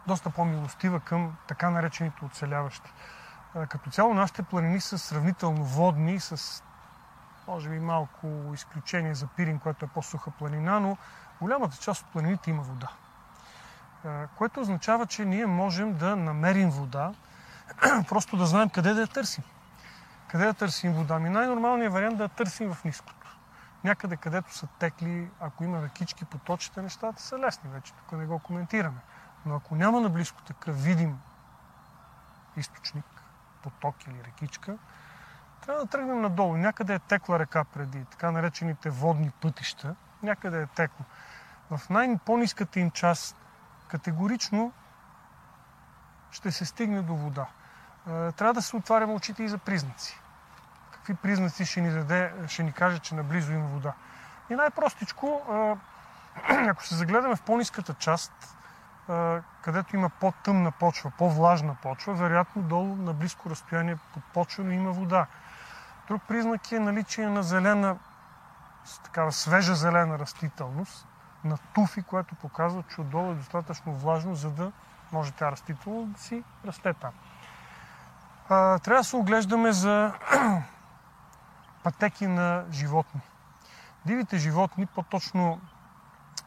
доста 0.06 0.30
по-милостива 0.30 1.00
към 1.00 1.36
така 1.48 1.70
наречените 1.70 2.24
оцеляващи. 2.24 2.92
Като 3.68 3.90
цяло 3.90 4.14
нашите 4.14 4.42
планини 4.42 4.80
са 4.80 4.98
сравнително 4.98 5.64
водни, 5.64 6.20
с 6.20 6.62
може 7.48 7.70
би 7.70 7.80
малко 7.80 8.26
изключение 8.54 9.14
за 9.14 9.26
Пирин, 9.26 9.58
което 9.58 9.84
е 9.84 9.88
по-суха 9.88 10.30
планина, 10.30 10.80
но 10.80 10.96
голямата 11.40 11.76
част 11.76 12.02
от 12.02 12.12
планините 12.12 12.50
има 12.50 12.62
вода. 12.62 12.88
Което 14.36 14.60
означава, 14.60 15.06
че 15.06 15.24
ние 15.24 15.46
можем 15.46 15.94
да 15.94 16.16
намерим 16.16 16.70
вода, 16.70 17.12
просто 18.08 18.36
да 18.36 18.46
знаем 18.46 18.68
къде 18.68 18.94
да 18.94 19.00
я 19.00 19.06
търсим. 19.06 19.44
Къде 20.28 20.44
да 20.44 20.54
търсим 20.54 20.92
вода? 20.92 21.18
Ми 21.18 21.30
най-нормалният 21.30 21.92
вариант 21.92 22.16
да 22.16 22.22
я 22.22 22.28
търсим 22.28 22.74
в 22.74 22.84
ниското. 22.84 23.38
Някъде, 23.84 24.16
където 24.16 24.54
са 24.54 24.66
текли, 24.78 25.30
ако 25.40 25.64
има 25.64 25.82
ръкички, 25.82 26.24
поточите, 26.24 26.82
нещата 26.82 27.22
са 27.22 27.38
лесни 27.38 27.70
вече. 27.70 27.92
Тук 27.92 28.18
не 28.18 28.26
го 28.26 28.38
коментираме. 28.38 29.00
Но 29.46 29.54
ако 29.56 29.74
няма 29.74 30.00
наблизко 30.00 30.42
такъв 30.42 30.82
видим 30.82 31.18
източник, 32.56 33.13
поток 33.64 34.06
или 34.06 34.24
рекичка, 34.24 34.76
трябва 35.60 35.84
да 35.84 35.90
тръгнем 35.90 36.20
надолу. 36.20 36.56
Някъде 36.56 36.94
е 36.94 36.98
текла 36.98 37.38
река 37.38 37.64
преди, 37.64 38.04
така 38.04 38.30
наречените 38.30 38.90
водни 38.90 39.30
пътища. 39.30 39.94
Някъде 40.22 40.62
е 40.62 40.66
текло. 40.66 41.04
В 41.70 41.90
най-по-низката 41.90 42.80
им 42.80 42.90
част 42.90 43.36
категорично 43.88 44.72
ще 46.30 46.52
се 46.52 46.64
стигне 46.64 47.02
до 47.02 47.16
вода. 47.16 47.46
Е, 48.08 48.32
трябва 48.32 48.54
да 48.54 48.62
се 48.62 48.76
отваряме 48.76 49.12
очите 49.12 49.42
и 49.42 49.48
за 49.48 49.58
признаци. 49.58 50.20
Какви 50.90 51.14
признаци 51.14 51.66
ще 51.66 51.80
ни, 51.80 51.90
даде, 51.90 52.32
ще 52.48 52.62
ни 52.62 52.72
каже, 52.72 52.98
че 52.98 53.14
наблизо 53.14 53.52
има 53.52 53.66
вода. 53.66 53.92
И 54.50 54.54
най-простичко, 54.54 55.42
е, 55.52 55.76
ако 56.68 56.86
се 56.86 56.94
загледаме 56.94 57.36
в 57.36 57.42
по-низката 57.42 57.94
част, 57.94 58.56
където 59.62 59.96
има 59.96 60.08
по-тъмна 60.08 60.70
почва, 60.70 61.12
по-влажна 61.18 61.76
почва, 61.82 62.14
вероятно 62.14 62.62
долу 62.62 62.96
на 62.96 63.12
близко 63.12 63.50
разстояние 63.50 63.98
под 64.14 64.24
почва 64.24 64.74
има 64.74 64.92
вода. 64.92 65.26
Друг 66.08 66.22
признак 66.28 66.72
е 66.72 66.80
наличие 66.80 67.28
на 67.28 67.42
зелена, 67.42 67.96
такава 69.04 69.32
свежа 69.32 69.74
зелена 69.74 70.18
растителност, 70.18 71.06
на 71.44 71.58
туфи, 71.74 72.02
което 72.02 72.34
показва, 72.34 72.84
че 72.94 73.00
отдолу 73.00 73.30
е 73.30 73.34
достатъчно 73.34 73.94
влажно, 73.94 74.34
за 74.34 74.50
да 74.50 74.72
може 75.12 75.32
тя 75.32 75.52
растителност 75.52 76.12
да 76.12 76.18
си 76.18 76.44
расте 76.66 76.94
там. 76.94 77.12
А, 78.48 78.78
трябва 78.78 79.00
да 79.00 79.04
се 79.04 79.16
оглеждаме 79.16 79.72
за 79.72 80.12
пътеки 81.82 82.26
на 82.26 82.64
животни. 82.70 83.20
Дивите 84.06 84.38
животни, 84.38 84.86
по-точно 84.86 85.60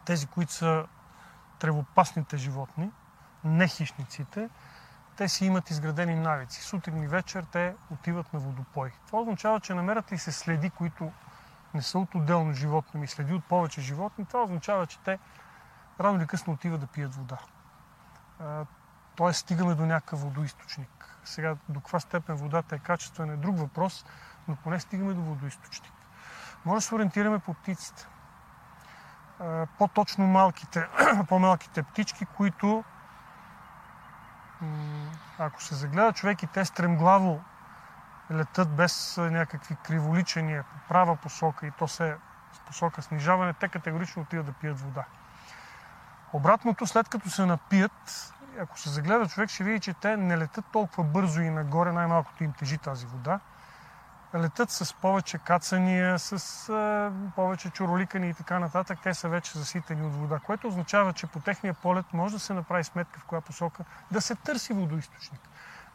тези, 0.05 0.27
които 0.27 0.53
са 0.53 0.85
тревопасните 1.59 2.37
животни, 2.37 2.91
не 3.43 3.67
хищниците, 3.67 4.49
те 5.17 5.29
си 5.29 5.45
имат 5.45 5.69
изградени 5.69 6.15
навици. 6.15 6.61
Сутрин 6.61 7.03
и 7.03 7.07
вечер 7.07 7.43
те 7.43 7.75
отиват 7.91 8.33
на 8.33 8.39
водопой. 8.39 8.91
Това 9.07 9.19
означава, 9.19 9.59
че 9.59 9.73
намерят 9.73 10.11
ли 10.11 10.17
се 10.17 10.31
следи, 10.31 10.69
които 10.69 11.11
не 11.73 11.81
са 11.81 11.99
от 11.99 12.15
отделно 12.15 12.53
животно, 12.53 12.99
ми 12.99 13.07
следи 13.07 13.33
от 13.33 13.45
повече 13.45 13.81
животни, 13.81 14.25
това 14.25 14.43
означава, 14.43 14.87
че 14.87 14.99
те 14.99 15.19
рано 15.99 16.17
или 16.19 16.27
късно 16.27 16.53
отиват 16.53 16.79
да 16.79 16.87
пият 16.87 17.15
вода. 17.15 17.37
Тоест 19.15 19.39
стигаме 19.39 19.75
до 19.75 19.85
някакъв 19.85 20.21
водоисточник. 20.21 21.17
Сега 21.23 21.55
до 21.69 21.79
каква 21.79 21.99
степен 21.99 22.35
водата 22.35 22.75
е 22.75 22.79
качествена 22.79 23.33
е 23.33 23.37
друг 23.37 23.57
въпрос, 23.57 24.05
но 24.47 24.55
поне 24.55 24.79
стигаме 24.79 25.13
до 25.13 25.21
водоисточник. 25.21 25.93
Може 26.65 26.77
да 26.77 26.81
се 26.81 26.95
ориентираме 26.95 27.39
по 27.39 27.53
птиците 27.53 28.07
по-точно 29.77 30.27
малките, 30.27 30.87
по-малките 31.29 31.83
птички, 31.83 32.25
които 32.25 32.83
ако 35.39 35.63
се 35.63 35.75
загледа 35.75 36.13
човек 36.13 36.43
и 36.43 36.47
те 36.47 36.65
стремглаво 36.65 37.41
летат 38.31 38.69
без 38.69 39.17
някакви 39.17 39.75
криволичения 39.75 40.63
по 40.63 40.87
права 40.87 41.15
посока 41.15 41.67
и 41.67 41.71
то 41.71 41.87
се 41.87 42.17
с 42.53 42.59
посока 42.59 43.01
снижаване, 43.01 43.53
те 43.53 43.67
категорично 43.67 44.21
отиват 44.21 44.45
да 44.45 44.51
пият 44.51 44.79
вода. 44.79 45.03
Обратното, 46.33 46.87
след 46.87 47.09
като 47.09 47.29
се 47.29 47.45
напият, 47.45 48.33
ако 48.59 48.79
се 48.79 48.89
загледа 48.89 49.27
човек, 49.27 49.49
ще 49.49 49.63
види, 49.63 49.79
че 49.79 49.93
те 49.93 50.17
не 50.17 50.37
летат 50.37 50.65
толкова 50.71 51.03
бързо 51.03 51.41
и 51.41 51.49
нагоре, 51.49 51.91
най-малкото 51.91 52.43
им 52.43 52.53
тежи 52.53 52.77
тази 52.77 53.05
вода. 53.05 53.39
Летат 54.39 54.71
с 54.71 54.93
повече 54.93 55.37
кацания, 55.37 56.19
с 56.19 56.69
а, 56.69 57.11
повече 57.35 57.69
чуроликани 57.69 58.29
и 58.29 58.33
така 58.33 58.59
нататък. 58.59 58.99
Те 59.03 59.13
са 59.13 59.29
вече 59.29 59.57
заситени 59.57 60.05
от 60.05 60.15
вода, 60.15 60.39
което 60.39 60.67
означава, 60.67 61.13
че 61.13 61.27
по 61.27 61.39
техния 61.39 61.73
полет 61.73 62.05
може 62.13 62.33
да 62.33 62.39
се 62.39 62.53
направи 62.53 62.83
сметка 62.83 63.19
в 63.19 63.25
коя 63.25 63.41
посока 63.41 63.83
да 64.11 64.21
се 64.21 64.35
търси 64.35 64.73
водоисточник. 64.73 65.41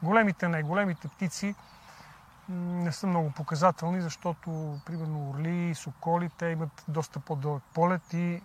Големите 0.03 0.49
не, 0.49 0.63
големите 0.63 1.09
птици 1.09 1.55
не 2.49 2.93
са 2.93 3.07
много 3.07 3.31
показателни, 3.31 4.01
защото, 4.01 4.81
примерно, 4.87 5.31
орли 5.31 5.75
соколи, 5.75 6.31
те 6.39 6.47
имат 6.47 6.85
доста 6.89 7.21
по-дълъг 7.21 7.63
полет 7.75 8.13
и 8.13 8.43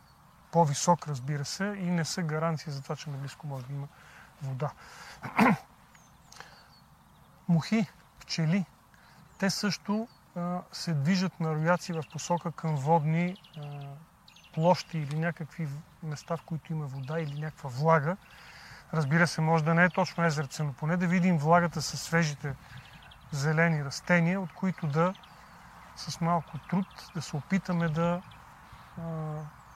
по-висок, 0.52 1.08
разбира 1.08 1.46
се, 1.46 1.64
и 1.64 1.92
не 1.92 2.06
са 2.06 2.22
гаранция 2.22 2.74
за 2.74 2.82
това, 2.82 2.96
че 2.96 3.10
наблизко 3.10 3.48
може 3.48 3.66
да 3.66 3.74
има 3.74 3.88
вода. 4.42 4.72
Мухи, 7.50 7.88
пчели, 8.20 8.66
те 9.40 9.50
също 9.50 10.08
а, 10.36 10.62
се 10.72 10.94
движат 10.94 11.40
на 11.40 11.56
рояци 11.56 11.94
в 11.94 12.04
посока 12.12 12.52
към 12.52 12.76
водни 12.76 13.36
а, 13.58 13.62
площи 14.54 14.98
или 14.98 15.20
някакви 15.20 15.68
места, 16.04 16.38
в 16.38 16.42
които 16.42 16.74
има 16.74 16.86
вода 16.86 17.20
или 17.20 17.40
някаква 17.40 17.70
влага. 17.70 18.18
Разбира 18.94 19.28
се, 19.28 19.42
може 19.42 19.64
да 19.64 19.74
не 19.74 19.84
е 19.84 19.90
точно 19.90 20.26
езерце, 20.26 20.64
но 20.64 20.74
поне 20.74 20.98
да 20.98 21.08
видим 21.08 21.38
влагата 21.38 21.82
със 21.82 22.02
свежите 22.02 22.56
зелени 23.32 23.86
растения, 23.86 24.42
от 24.42 24.54
които 24.54 24.88
да 24.88 25.14
с 25.96 26.22
малко 26.22 26.58
труд 26.70 26.88
да 27.16 27.22
се 27.22 27.36
опитаме 27.36 27.90
да 27.90 28.22
а, 28.98 29.02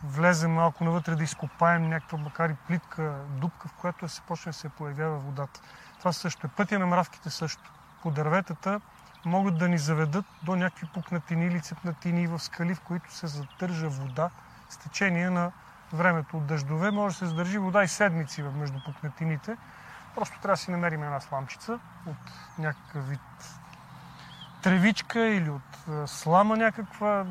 влезем 0.04 0.54
малко 0.54 0.84
навътре, 0.84 1.16
да 1.16 1.24
изкопаем 1.24 1.90
някаква, 1.90 2.18
макар 2.18 2.50
и 2.50 2.56
плитка 2.68 3.16
дупка, 3.30 3.68
в 3.68 3.74
която 3.74 4.10
се 4.10 4.22
почне 4.22 4.50
да 4.50 4.54
се 4.58 4.70
появява 4.70 5.18
водата. 5.20 5.62
Това 6.00 6.14
също 6.14 6.48
е 6.48 6.50
пътя 6.50 6.80
на 6.80 6.88
мравките 6.88 7.30
също. 7.30 7.72
По 8.02 8.12
дърветата 8.12 8.82
могат 9.26 9.58
да 9.58 9.68
ни 9.68 9.78
заведат 9.78 10.26
до 10.44 10.56
някакви 10.56 10.88
пукнатини 10.94 11.46
или 11.46 11.62
цепнатини 11.62 12.28
в 12.28 12.40
скали, 12.40 12.76
в 12.76 12.82
които 12.82 13.14
се 13.14 13.28
задържа 13.28 13.90
вода 13.90 14.30
с 14.70 14.78
течение 14.78 15.30
на 15.30 15.52
времето 15.94 16.38
от 16.38 16.46
дъждове. 16.46 16.92
Може 16.92 17.16
да 17.16 17.20
се 17.20 17.26
задържи 17.26 17.58
вода 17.58 17.84
и 17.84 17.88
седмици 17.88 18.44
между 18.44 18.84
пукнатините. 18.86 19.58
Просто 20.16 20.40
трябва 20.42 20.54
да 20.54 20.58
си 20.58 20.72
намерим 20.72 21.04
една 21.04 21.20
сламчица 21.20 21.80
от 22.06 22.32
някакъв 22.58 23.10
вид 23.10 23.20
тревичка 24.64 25.20
или 25.20 25.50
от 25.50 26.10
слама 26.10 26.58
някаква. 26.58 27.26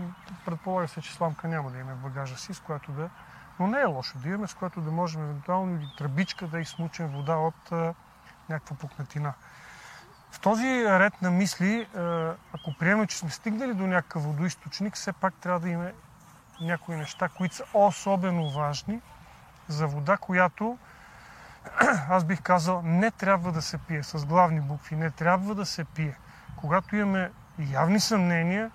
Предполага 0.44 0.88
се, 0.88 1.00
че 1.00 1.12
сламка 1.12 1.48
няма 1.48 1.70
да 1.70 1.78
имаме 1.78 1.94
в 1.94 2.02
багажа 2.02 2.36
си, 2.36 2.54
с 2.54 2.60
която 2.60 2.92
да... 2.92 3.10
Но 3.60 3.66
не 3.66 3.80
е 3.80 3.84
лошо 3.84 4.18
да 4.18 4.28
имаме, 4.28 4.46
с 4.46 4.54
която 4.54 4.80
да 4.80 4.90
можем 4.90 5.22
евентуално 5.22 5.76
или 5.76 5.94
тръбичка 5.98 6.46
да 6.46 6.60
измучим 6.60 7.06
вода 7.06 7.36
от 7.36 7.70
някаква 8.48 8.76
пукнатина. 8.76 9.32
В 10.30 10.40
този 10.40 10.84
ред 10.86 11.22
на 11.22 11.30
мисли, 11.30 11.86
ако 12.54 12.74
приемем, 12.78 13.06
че 13.06 13.18
сме 13.18 13.30
стигнали 13.30 13.74
до 13.74 13.86
някакъв 13.86 14.24
водоисточник, 14.24 14.94
все 14.94 15.12
пак 15.12 15.34
трябва 15.34 15.60
да 15.60 15.68
имаме 15.68 15.94
някои 16.60 16.96
неща, 16.96 17.28
които 17.28 17.54
са 17.54 17.64
особено 17.74 18.50
важни 18.50 19.00
за 19.68 19.86
вода, 19.86 20.16
която 20.16 20.78
аз 22.10 22.24
бих 22.24 22.42
казал, 22.42 22.82
не 22.84 23.10
трябва 23.10 23.52
да 23.52 23.62
се 23.62 23.78
пие 23.78 24.02
с 24.02 24.26
главни 24.26 24.60
букви, 24.60 24.96
не 24.96 25.10
трябва 25.10 25.54
да 25.54 25.66
се 25.66 25.84
пие. 25.84 26.16
Когато 26.56 26.96
имаме 26.96 27.30
явни 27.58 28.00
съмнения, 28.00 28.70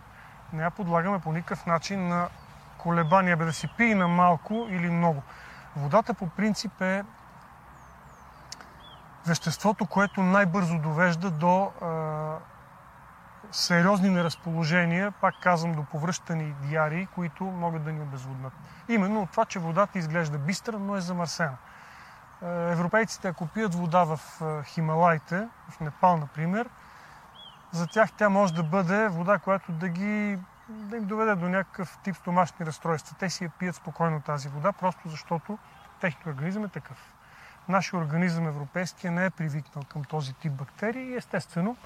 не 0.54 0.64
я 0.64 0.72
подлагаме 0.72 1.20
по 1.20 1.34
никакъв 1.34 1.66
начин 1.66 2.08
на 2.08 2.30
колебания, 2.78 3.38
бе 3.38 3.46
да 3.46 3.54
си 3.54 3.70
пие 3.78 3.96
на 3.96 4.08
малко 4.08 4.68
или 4.70 4.90
много. 4.90 5.24
Водата 5.76 6.14
по 6.14 6.30
принцип 6.30 6.82
е 6.82 7.04
веществото, 9.28 9.86
което 9.86 10.24
най-бързо 10.24 10.80
довежда 10.80 11.32
до 11.32 11.72
сериозни 13.52 14.10
неразположения, 14.10 15.12
пак 15.12 15.36
казвам, 15.42 15.74
до 15.74 15.84
повръщани 15.84 16.56
диарии, 16.62 17.08
които 17.16 17.44
могат 17.44 17.84
да 17.84 17.92
ни 17.92 18.02
обезводнат. 18.02 18.54
Именно 18.90 19.22
от 19.22 19.32
това, 19.32 19.46
че 19.46 19.60
водата 19.60 20.00
изглежда 20.00 20.38
бистра, 20.38 20.80
но 20.80 20.96
е 20.96 21.02
замърсена. 21.02 21.58
Европейците, 22.42 23.28
ако 23.28 23.48
пият 23.48 23.76
вода 23.76 24.04
в 24.04 24.20
Хималайте, 24.64 25.48
в 25.70 25.80
Непал, 25.80 26.18
например, 26.18 26.70
за 27.72 27.88
тях 27.88 28.12
тя 28.12 28.30
може 28.30 28.54
да 28.54 28.64
бъде 28.64 29.08
вода, 29.08 29.40
която 29.40 29.72
да 29.72 29.90
ги 29.90 30.40
да 30.70 30.98
им 30.98 31.06
доведе 31.06 31.36
до 31.36 31.50
някакъв 31.50 31.98
тип 32.04 32.16
стомашни 32.16 32.66
разстройства. 32.66 33.16
Те 33.20 33.30
си 33.30 33.44
я 33.44 33.50
пият 33.50 33.76
спокойно 33.76 34.22
тази 34.22 34.50
вода, 34.50 34.72
просто 34.72 35.10
защото 35.10 35.58
техният 36.02 36.28
организъм 36.28 36.66
е 36.66 36.68
такъв. 36.68 37.15
Нашия 37.70 38.00
организъм 38.00 38.48
европейския 38.48 39.12
не 39.12 39.26
е 39.26 39.30
привикнал 39.30 39.84
към 39.84 40.04
този 40.04 40.34
тип 40.34 40.54
бактерии 40.54 41.10
и 41.10 41.16
естествено 41.16 41.78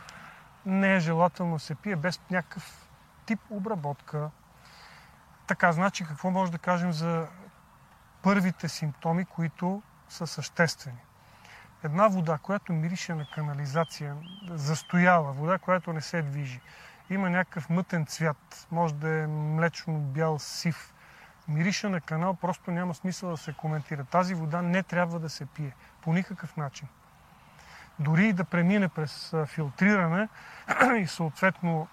не 0.65 0.95
е 0.95 0.99
желателно 0.99 1.59
се 1.59 1.75
пие 1.75 1.95
без 1.95 2.21
някакъв 2.31 2.89
тип 3.25 3.39
обработка. 3.49 4.29
Така, 5.47 5.71
значи 5.71 6.05
какво 6.05 6.31
може 6.31 6.51
да 6.51 6.57
кажем 6.57 6.91
за 6.91 7.27
първите 8.21 8.69
симптоми, 8.69 9.25
които 9.25 9.81
са 10.09 10.27
съществени? 10.27 10.99
Една 11.83 12.07
вода, 12.07 12.37
която 12.37 12.73
мирише 12.73 13.13
на 13.13 13.25
канализация, 13.25 14.15
застояла, 14.49 15.31
вода, 15.31 15.57
която 15.57 15.93
не 15.93 16.01
се 16.01 16.21
движи, 16.21 16.61
има 17.09 17.29
някакъв 17.29 17.69
мътен 17.69 18.05
цвят, 18.05 18.67
може 18.71 18.93
да 18.93 19.09
е 19.09 19.27
млечно 19.27 19.99
бял 19.99 20.39
сив, 20.39 20.93
мириша 21.49 21.89
на 21.89 22.01
канал, 22.01 22.33
просто 22.33 22.71
няма 22.71 22.95
смисъл 22.95 23.29
да 23.29 23.37
се 23.37 23.53
коментира. 23.53 24.03
Тази 24.03 24.33
вода 24.33 24.61
не 24.61 24.83
трябва 24.83 25.19
да 25.19 25.29
се 25.29 25.45
пие 25.45 25.75
по 26.01 26.13
никакъв 26.13 26.57
начин. 26.57 26.87
Дори 27.99 28.27
и 28.27 28.33
да 28.33 28.43
премине 28.43 28.89
през 28.89 29.33
филтриране 29.45 30.29
и 30.97 31.07
съответно 31.07 31.87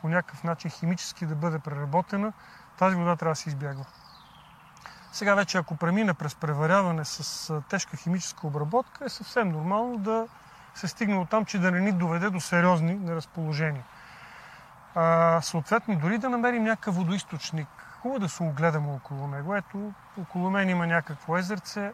по 0.00 0.08
някакъв 0.08 0.44
начин 0.44 0.70
химически 0.70 1.26
да 1.26 1.34
бъде 1.34 1.58
преработена, 1.58 2.32
тази 2.78 2.96
вода 2.96 3.16
трябва 3.16 3.32
да 3.32 3.36
се 3.36 3.48
избягва. 3.48 3.84
Сега 5.12 5.34
вече 5.34 5.58
ако 5.58 5.76
премине 5.76 6.14
през 6.14 6.34
преваряване 6.34 7.04
с 7.04 7.62
тежка 7.68 7.96
химическа 7.96 8.46
обработка, 8.46 9.04
е 9.04 9.08
съвсем 9.08 9.48
нормално 9.48 9.98
да 9.98 10.28
се 10.74 10.88
стигне 10.88 11.16
от 11.16 11.30
там, 11.30 11.44
че 11.44 11.58
да 11.58 11.70
не 11.70 11.80
ни 11.80 11.92
доведе 11.92 12.30
до 12.30 12.40
сериозни 12.40 12.94
неразположения. 12.94 13.84
А, 14.94 15.40
съответно, 15.42 15.96
дори 15.96 16.18
да 16.18 16.30
намерим 16.30 16.64
някакъв 16.64 16.96
водоисточник, 16.96 17.68
хубаво 18.02 18.18
да 18.18 18.28
се 18.28 18.42
огледаме 18.42 18.92
около 18.92 19.26
него. 19.26 19.54
Ето, 19.54 19.92
около 20.20 20.50
мен 20.50 20.68
има 20.68 20.86
някакво 20.86 21.36
езерце. 21.36 21.92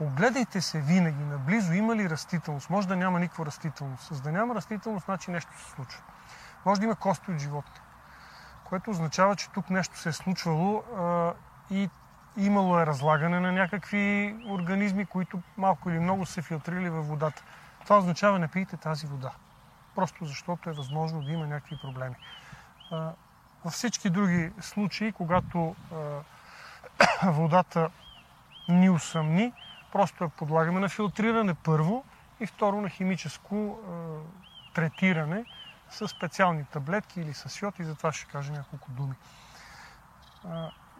Огледайте 0.00 0.60
се 0.60 0.80
винаги 0.80 1.24
наблизо, 1.24 1.72
има 1.72 1.96
ли 1.96 2.10
растителност. 2.10 2.70
Може 2.70 2.88
да 2.88 2.96
няма 2.96 3.20
никаква 3.20 3.46
растителност. 3.46 4.14
За 4.14 4.22
да 4.22 4.32
няма 4.32 4.54
растителност, 4.54 5.04
значи 5.04 5.30
нещо 5.30 5.58
се 5.58 5.70
случва. 5.70 6.02
Може 6.66 6.80
да 6.80 6.84
има 6.84 6.94
кости 6.94 7.30
от 7.30 7.38
животни, 7.38 7.80
което 8.64 8.90
означава, 8.90 9.36
че 9.36 9.50
тук 9.50 9.70
нещо 9.70 9.98
се 9.98 10.08
е 10.08 10.12
случвало 10.12 10.82
а, 10.98 11.32
и 11.70 11.90
имало 12.36 12.80
е 12.80 12.86
разлагане 12.86 13.40
на 13.40 13.52
някакви 13.52 14.36
организми, 14.48 15.06
които 15.06 15.42
малко 15.56 15.90
или 15.90 15.98
много 15.98 16.26
се 16.26 16.42
филтрили 16.42 16.90
във 16.90 17.08
водата. 17.08 17.42
Това 17.82 17.98
означава 17.98 18.38
не 18.38 18.48
пийте 18.48 18.76
тази 18.76 19.06
вода. 19.06 19.30
Просто 19.94 20.24
защото 20.24 20.70
е 20.70 20.72
възможно 20.72 21.22
да 21.22 21.32
има 21.32 21.46
някакви 21.46 21.78
проблеми. 21.82 22.14
Във 23.66 23.72
всички 23.72 24.10
други 24.10 24.52
случаи, 24.60 25.12
когато 25.12 25.76
водата 27.22 27.90
ни 28.68 28.90
усъмни, 28.90 29.52
просто 29.92 30.24
я 30.24 30.30
подлагаме 30.30 30.80
на 30.80 30.88
филтриране 30.88 31.54
първо 31.54 32.04
и 32.40 32.46
второ 32.46 32.80
на 32.80 32.88
химическо 32.88 33.78
третиране 34.74 35.44
с 35.90 36.08
специални 36.08 36.64
таблетки 36.64 37.20
или 37.20 37.34
с 37.34 37.62
йод 37.62 37.78
и 37.78 37.84
за 37.84 37.94
това 37.94 38.12
ще 38.12 38.26
кажа 38.26 38.52
няколко 38.52 38.90
думи 38.90 39.14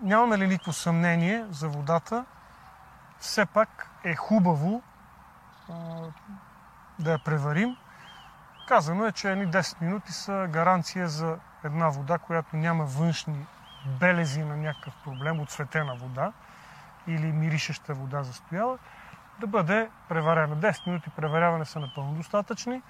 нямаме 0.03 0.39
ли 0.39 0.47
никакво 0.47 0.73
съмнение 0.73 1.47
за 1.51 1.69
водата, 1.69 2.25
все 3.19 3.47
пак 3.47 3.91
е 4.05 4.17
хубаво 4.17 4.83
а, 5.69 5.75
да 6.99 7.13
я 7.13 7.19
преварим. 7.19 7.77
Казано 8.69 9.07
е, 9.07 9.13
че 9.13 9.33
едни 9.33 9.49
10 9.49 9.83
минути 9.83 10.13
са 10.13 10.49
гаранция 10.51 11.09
за 11.09 11.39
една 11.67 11.89
вода, 11.89 12.19
която 12.19 12.57
няма 12.57 12.85
външни 12.85 13.47
белези 14.01 14.45
на 14.45 14.57
някакъв 14.57 14.95
проблем, 15.05 15.41
от 15.41 15.51
светена 15.51 15.97
вода 15.97 16.33
или 17.07 17.33
миришеща 17.33 17.95
вода 17.95 18.23
застояла, 18.23 18.79
да 19.41 19.47
бъде 19.47 19.91
преварена. 20.09 20.57
10 20.57 20.87
минути 20.87 21.11
преваряване 21.11 21.65
са 21.65 21.81
напълно 21.81 22.15
достатъчни, 22.15 22.83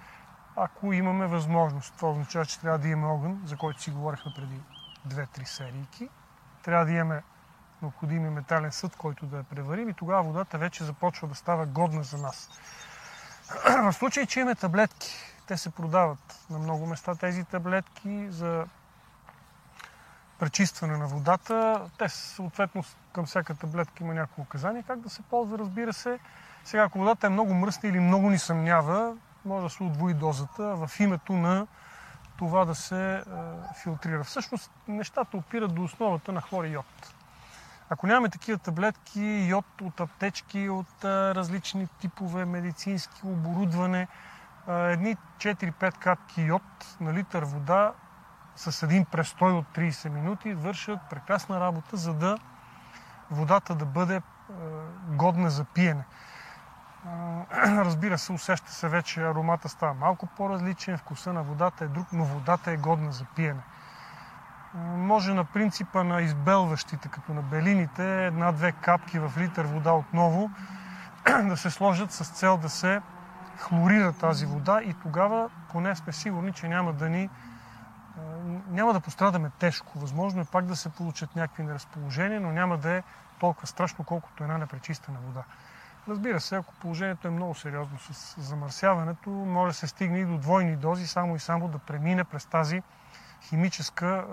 ако 0.57 0.93
имаме 0.93 1.27
възможност. 1.27 1.95
Това 1.97 2.11
означава, 2.11 2.47
че 2.47 2.61
трябва 2.61 2.79
да 2.79 2.89
имаме 2.89 3.13
огън, 3.13 3.43
за 3.45 3.57
който 3.57 3.83
си 3.83 3.91
говорихме 3.91 4.33
преди 4.37 4.61
2-3 5.09 5.45
серийки 5.45 6.09
трябва 6.67 6.85
да 6.85 6.93
имаме 6.93 7.23
необходимия 7.83 8.31
метален 8.31 8.73
съд, 8.73 8.97
който 8.97 9.27
да 9.27 9.37
я 9.37 9.43
преварим 9.43 9.89
и 9.89 9.95
тогава 9.95 10.23
водата 10.23 10.59
вече 10.59 10.85
започва 10.85 11.29
да 11.29 11.35
става 11.35 11.67
годна 11.67 12.03
за 12.03 12.19
нас. 12.19 12.51
В 13.83 13.93
случай, 13.93 14.27
че 14.27 14.41
имаме 14.41 14.55
таблетки, 14.55 15.36
те 15.47 15.57
се 15.57 15.71
продават 15.71 16.47
на 16.51 16.59
много 16.59 16.87
места 16.87 17.15
тези 17.15 17.45
таблетки 17.45 18.31
за 18.31 18.67
пречистване 20.39 20.97
на 20.97 21.07
водата. 21.07 21.81
Те 21.99 22.09
съответно 22.09 22.85
към 23.13 23.27
всяка 23.27 23.55
таблетка 23.55 24.05
има 24.05 24.15
няколко 24.15 24.41
указания 24.41 24.83
как 24.83 25.01
да 25.01 25.11
се 25.11 25.23
ползва, 25.23 25.59
разбира 25.59 25.93
се. 25.93 26.19
Сега, 26.65 26.83
ако 26.83 26.99
водата 26.99 27.27
е 27.27 27.31
много 27.31 27.55
мръсна 27.55 27.89
или 27.89 28.01
много 28.01 28.31
ни 28.31 28.39
съмнява, 28.39 29.17
може 29.45 29.65
да 29.65 29.71
се 29.71 29.83
отвои 29.83 30.15
дозата 30.15 30.77
в 30.77 31.01
името 31.01 31.33
на 31.33 31.67
това 32.39 32.65
да 32.65 32.75
се 32.75 33.25
филтрира. 33.83 34.25
Всъщност 34.25 34.71
нещата 34.89 35.37
опират 35.37 35.75
до 35.75 35.83
основата 35.83 36.33
на 36.33 36.41
хлор 36.41 36.65
и 36.65 36.73
йод. 36.73 37.13
Ако 37.91 38.07
нямаме 38.07 38.29
такива 38.29 38.59
таблетки, 38.59 39.47
йод 39.49 39.81
от 39.83 40.01
аптечки, 40.01 40.69
от 40.69 41.05
различни 41.05 41.89
типове 42.01 42.45
медицински 42.45 43.21
оборудване, 43.25 44.09
едни 44.69 45.17
4-5 45.39 45.99
капки 45.99 46.43
йод 46.43 46.97
на 47.01 47.15
литър 47.15 47.45
вода 47.45 47.93
с 48.57 48.83
един 48.83 49.05
престой 49.05 49.53
от 49.53 49.67
30 49.77 50.09
минути 50.09 50.55
вършат 50.55 50.99
прекрасна 51.11 51.61
работа, 51.61 51.97
за 51.97 52.15
да 52.15 52.39
водата 53.31 53.75
да 53.75 53.85
бъде 53.85 54.23
годна 55.09 55.51
за 55.51 55.65
пиене. 55.65 56.05
Разбира 57.67 58.19
се, 58.19 58.33
усеща 58.33 58.73
се 58.73 58.89
вече, 58.89 59.23
аромата 59.23 59.69
става 59.69 59.95
малко 59.95 60.27
по-различен, 60.27 60.99
вкуса 60.99 61.33
на 61.33 61.43
водата 61.43 61.85
е 61.85 61.89
друг, 61.89 62.07
но 62.13 62.25
водата 62.25 62.71
е 62.71 62.77
годна 62.77 63.13
за 63.13 63.25
пиене. 63.25 63.63
Може 64.97 65.35
на 65.35 65.45
принципа 65.45 66.05
на 66.05 66.23
избелващите, 66.23 67.09
като 67.09 67.35
на 67.35 67.43
белините, 67.43 68.27
една-две 68.27 68.73
капки 68.73 69.19
в 69.19 69.33
литър 69.39 69.65
вода 69.65 69.93
отново 69.93 70.51
да 71.43 71.57
се 71.57 71.71
сложат 71.71 72.13
с 72.13 72.29
цел 72.29 72.57
да 72.57 72.69
се 72.69 73.01
хлорира 73.57 74.13
тази 74.13 74.47
вода 74.47 74.83
и 74.83 74.95
тогава 75.03 75.51
поне 75.73 75.97
сме 75.97 76.13
сигурни, 76.13 76.53
че 76.53 76.69
няма 76.69 76.93
да 76.93 77.09
ни 77.09 77.31
няма 78.71 78.93
да 78.93 79.01
пострадаме 79.01 79.51
тежко. 79.59 79.99
Възможно 79.99 80.41
е 80.41 80.45
пак 80.45 80.65
да 80.65 80.77
се 80.77 80.89
получат 80.89 81.37
някакви 81.37 81.63
неразположения, 81.63 82.41
но 82.41 82.53
няма 82.53 82.79
да 82.79 82.91
е 82.91 83.03
толкова 83.41 83.67
страшно, 83.67 84.05
колкото 84.05 84.43
една 84.43 84.59
непречистена 84.59 85.19
вода. 85.27 85.43
Разбира 86.09 86.41
се, 86.41 86.57
ако 86.57 86.75
положението 86.75 87.29
е 87.29 87.31
много 87.31 87.55
сериозно 87.55 87.99
с 87.99 88.41
замърсяването, 88.41 89.31
може 89.31 89.71
да 89.71 89.79
се 89.79 89.87
стигне 89.87 90.19
и 90.19 90.25
до 90.25 90.39
двойни 90.39 90.77
дози, 90.77 91.07
само 91.07 91.37
и 91.37 91.39
само 91.39 91.69
да 91.69 91.79
премине 91.79 92.25
през 92.25 92.47
тази 92.47 92.83
химическа, 93.43 94.25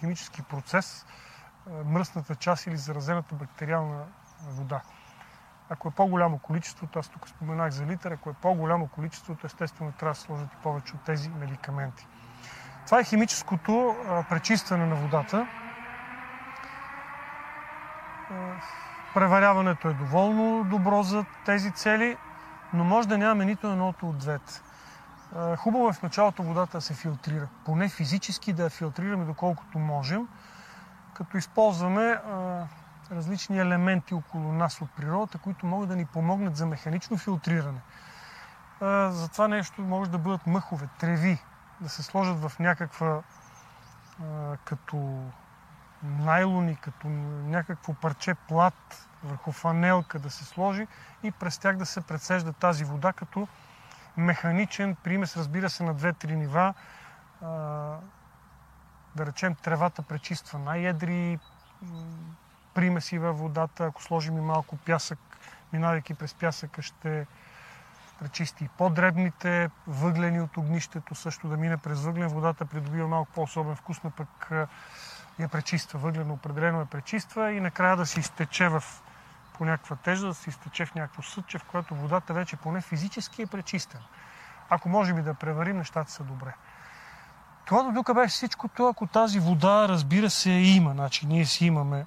химически 0.00 0.42
процес, 0.42 1.06
мръсната 1.84 2.34
част 2.34 2.66
или 2.66 2.76
заразената 2.76 3.34
бактериална 3.34 4.04
вода. 4.42 4.80
Ако 5.72 5.88
е 5.88 5.90
по-голямо 5.90 6.38
количеството, 6.38 6.98
аз 6.98 7.08
тук 7.08 7.28
споменах 7.28 7.70
за 7.70 7.86
литър, 7.86 8.12
ако 8.12 8.30
е 8.30 8.32
по-голямо 8.32 8.88
количеството, 8.88 9.46
естествено 9.46 9.92
трябва 9.92 10.14
да 10.14 10.20
сложат 10.20 10.52
и 10.52 10.56
повече 10.62 10.94
от 10.94 11.02
тези 11.04 11.28
медикаменти. 11.28 12.06
Това 12.86 13.00
е 13.00 13.04
химическото 13.04 13.96
пречистване 14.28 14.86
на 14.86 14.94
водата. 14.94 15.46
Преваряването 19.14 19.88
е 19.88 19.94
доволно 19.94 20.64
добро 20.64 21.02
за 21.02 21.24
тези 21.44 21.70
цели, 21.70 22.16
но 22.72 22.84
може 22.84 23.08
да 23.08 23.18
нямаме 23.18 23.44
нито 23.44 23.66
едното 23.66 24.08
от 24.08 24.18
двете. 24.18 24.60
Хубаво 25.56 25.88
е 25.88 25.92
в 25.92 26.02
началото 26.02 26.42
водата 26.42 26.78
да 26.78 26.80
се 26.80 26.94
филтрира. 26.94 27.48
Поне 27.64 27.88
физически 27.88 28.52
да 28.52 28.62
я 28.62 28.70
филтрираме 28.70 29.24
доколкото 29.24 29.78
можем, 29.78 30.28
като 31.14 31.36
използваме 31.36 32.18
различни 33.12 33.58
елементи 33.58 34.14
около 34.14 34.52
нас 34.52 34.80
от 34.80 34.90
природата, 34.90 35.38
които 35.38 35.66
могат 35.66 35.88
да 35.88 35.96
ни 35.96 36.06
помогнат 36.06 36.56
за 36.56 36.66
механично 36.66 37.18
филтриране. 37.18 37.80
За 39.10 39.28
това 39.32 39.48
нещо 39.48 39.82
може 39.82 40.10
да 40.10 40.18
бъдат 40.18 40.46
мъхове, 40.46 40.88
треви, 40.98 41.38
да 41.80 41.88
се 41.88 42.02
сложат 42.02 42.40
в 42.40 42.58
някаква 42.58 43.22
като 44.64 45.24
найлони, 46.02 46.76
като 46.76 47.08
някакво 47.08 47.94
парче 47.94 48.34
плат 48.34 49.08
върху 49.24 49.52
фанелка 49.52 50.18
да 50.18 50.30
се 50.30 50.44
сложи 50.44 50.86
и 51.22 51.30
през 51.30 51.58
тях 51.58 51.76
да 51.76 51.86
се 51.86 52.00
прецежда 52.00 52.52
тази 52.52 52.84
вода 52.84 53.12
като 53.12 53.48
механичен 54.16 54.94
примес, 54.94 55.36
разбира 55.36 55.70
се, 55.70 55.84
на 55.84 55.94
две-три 55.94 56.36
нива. 56.36 56.74
Да 59.14 59.26
речем, 59.26 59.54
тревата 59.54 60.02
пречиства 60.02 60.58
най-едри 60.58 61.38
примеси 62.74 63.18
във 63.18 63.38
водата. 63.38 63.84
Ако 63.84 64.02
сложим 64.02 64.38
и 64.38 64.40
малко 64.40 64.76
пясък, 64.76 65.18
минавайки 65.72 66.14
през 66.14 66.34
пясъка, 66.34 66.82
ще 66.82 67.26
пречисти 68.18 68.64
и 68.64 68.68
по-дребните 68.68 69.70
въглени 69.86 70.40
от 70.40 70.56
огнището, 70.56 71.14
също 71.14 71.48
да 71.48 71.56
мине 71.56 71.76
през 71.76 72.00
въглен. 72.00 72.28
Водата 72.28 72.64
придобива 72.64 73.08
малко 73.08 73.32
по-особен 73.34 73.76
вкус, 73.76 74.02
но 74.04 74.10
пък 74.10 74.50
я 75.38 75.48
пречиства. 75.48 75.98
Въглено 75.98 76.34
определено 76.34 76.80
я 76.80 76.86
пречиства 76.86 77.52
и 77.52 77.60
накрая 77.60 77.96
да 77.96 78.06
се 78.06 78.20
изтече 78.20 78.68
в 78.68 78.84
по 79.58 79.64
някаква 79.64 79.96
тежа, 79.96 80.26
да 80.26 80.34
се 80.34 80.50
изтече 80.50 80.86
в 80.86 80.94
някакво 80.94 81.22
съдче, 81.22 81.58
в 81.58 81.64
което 81.64 81.94
водата 81.94 82.34
вече 82.34 82.56
поне 82.56 82.80
физически 82.80 83.42
е 83.42 83.46
пречистена. 83.46 84.02
Ако 84.70 84.88
можем 84.88 85.18
и 85.18 85.22
да 85.22 85.34
преварим, 85.34 85.76
нещата 85.76 86.10
са 86.10 86.24
добре. 86.24 86.54
Това 87.64 87.82
до 87.82 87.92
тук 87.94 88.14
беше 88.14 88.34
всичкото, 88.34 88.86
ако 88.86 89.06
тази 89.06 89.40
вода, 89.40 89.88
разбира 89.88 90.30
се, 90.30 90.50
има. 90.50 90.90
Значи 90.90 91.26
ние 91.26 91.44
си 91.44 91.66
имаме 91.66 92.06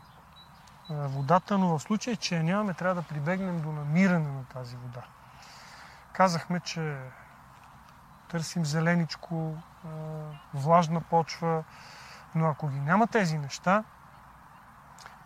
водата, 0.94 1.58
но 1.58 1.78
в 1.78 1.82
случай, 1.82 2.16
че 2.16 2.44
нямаме, 2.44 2.74
трябва 2.74 2.96
да 2.96 3.08
прибегнем 3.08 3.62
до 3.62 3.72
намиране 3.72 4.32
на 4.32 4.46
тази 4.46 4.76
вода. 4.76 5.02
Казахме, 6.14 6.60
че 6.60 6.98
търсим 8.28 8.66
зеленичко, 8.66 9.56
влажна 10.54 11.02
почва, 11.02 11.64
но 12.36 12.48
ако 12.48 12.68
ги 12.68 12.80
няма 12.80 13.08
тези 13.08 13.38
неща, 13.38 13.84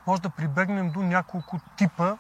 може 0.08 0.22
да 0.22 0.30
прибегнем 0.30 0.90
до 0.90 1.02
няколко 1.02 1.60
типа 1.78 2.18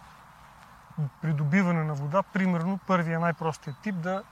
придобиване 1.21 1.83
на 1.83 1.93
вода. 1.93 2.23
Примерно, 2.23 2.79
първия 2.87 3.19
най-простият 3.19 3.79
тип 3.79 3.95
да 3.95 4.23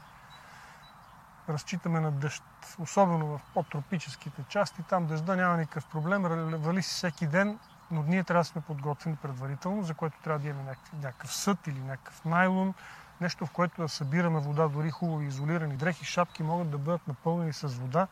разчитаме 1.49 1.99
на 1.99 2.11
дъжд. 2.11 2.43
Особено 2.79 3.27
в 3.27 3.41
подтропическите 3.53 4.43
части. 4.43 4.83
Там 4.83 5.05
дъжда 5.05 5.35
няма 5.35 5.57
никакъв 5.57 5.85
проблем. 5.85 6.21
Вали 6.61 6.81
си 6.81 6.89
всеки 6.89 7.27
ден, 7.27 7.59
но 7.91 8.03
ние 8.03 8.23
трябва 8.23 8.41
да 8.41 8.45
сме 8.45 8.61
подготвени 8.61 9.15
предварително, 9.15 9.83
за 9.83 9.93
което 9.93 10.19
трябва 10.23 10.39
да 10.39 10.47
имаме 10.47 10.75
някакъв 10.93 11.33
съд 11.33 11.67
или 11.67 11.79
някакъв 11.79 12.25
найлон, 12.25 12.73
нещо 13.21 13.45
в 13.45 13.51
което 13.51 13.81
да 13.81 13.89
събираме 13.89 14.39
вода, 14.39 14.67
дори 14.67 14.91
хубаво 14.91 15.21
изолирани 15.21 15.75
дрехи, 15.75 16.05
шапки 16.05 16.43
могат 16.43 16.69
да 16.69 16.77
бъдат 16.77 17.07
напълнени 17.07 17.53
с 17.53 17.67
вода 17.67 18.07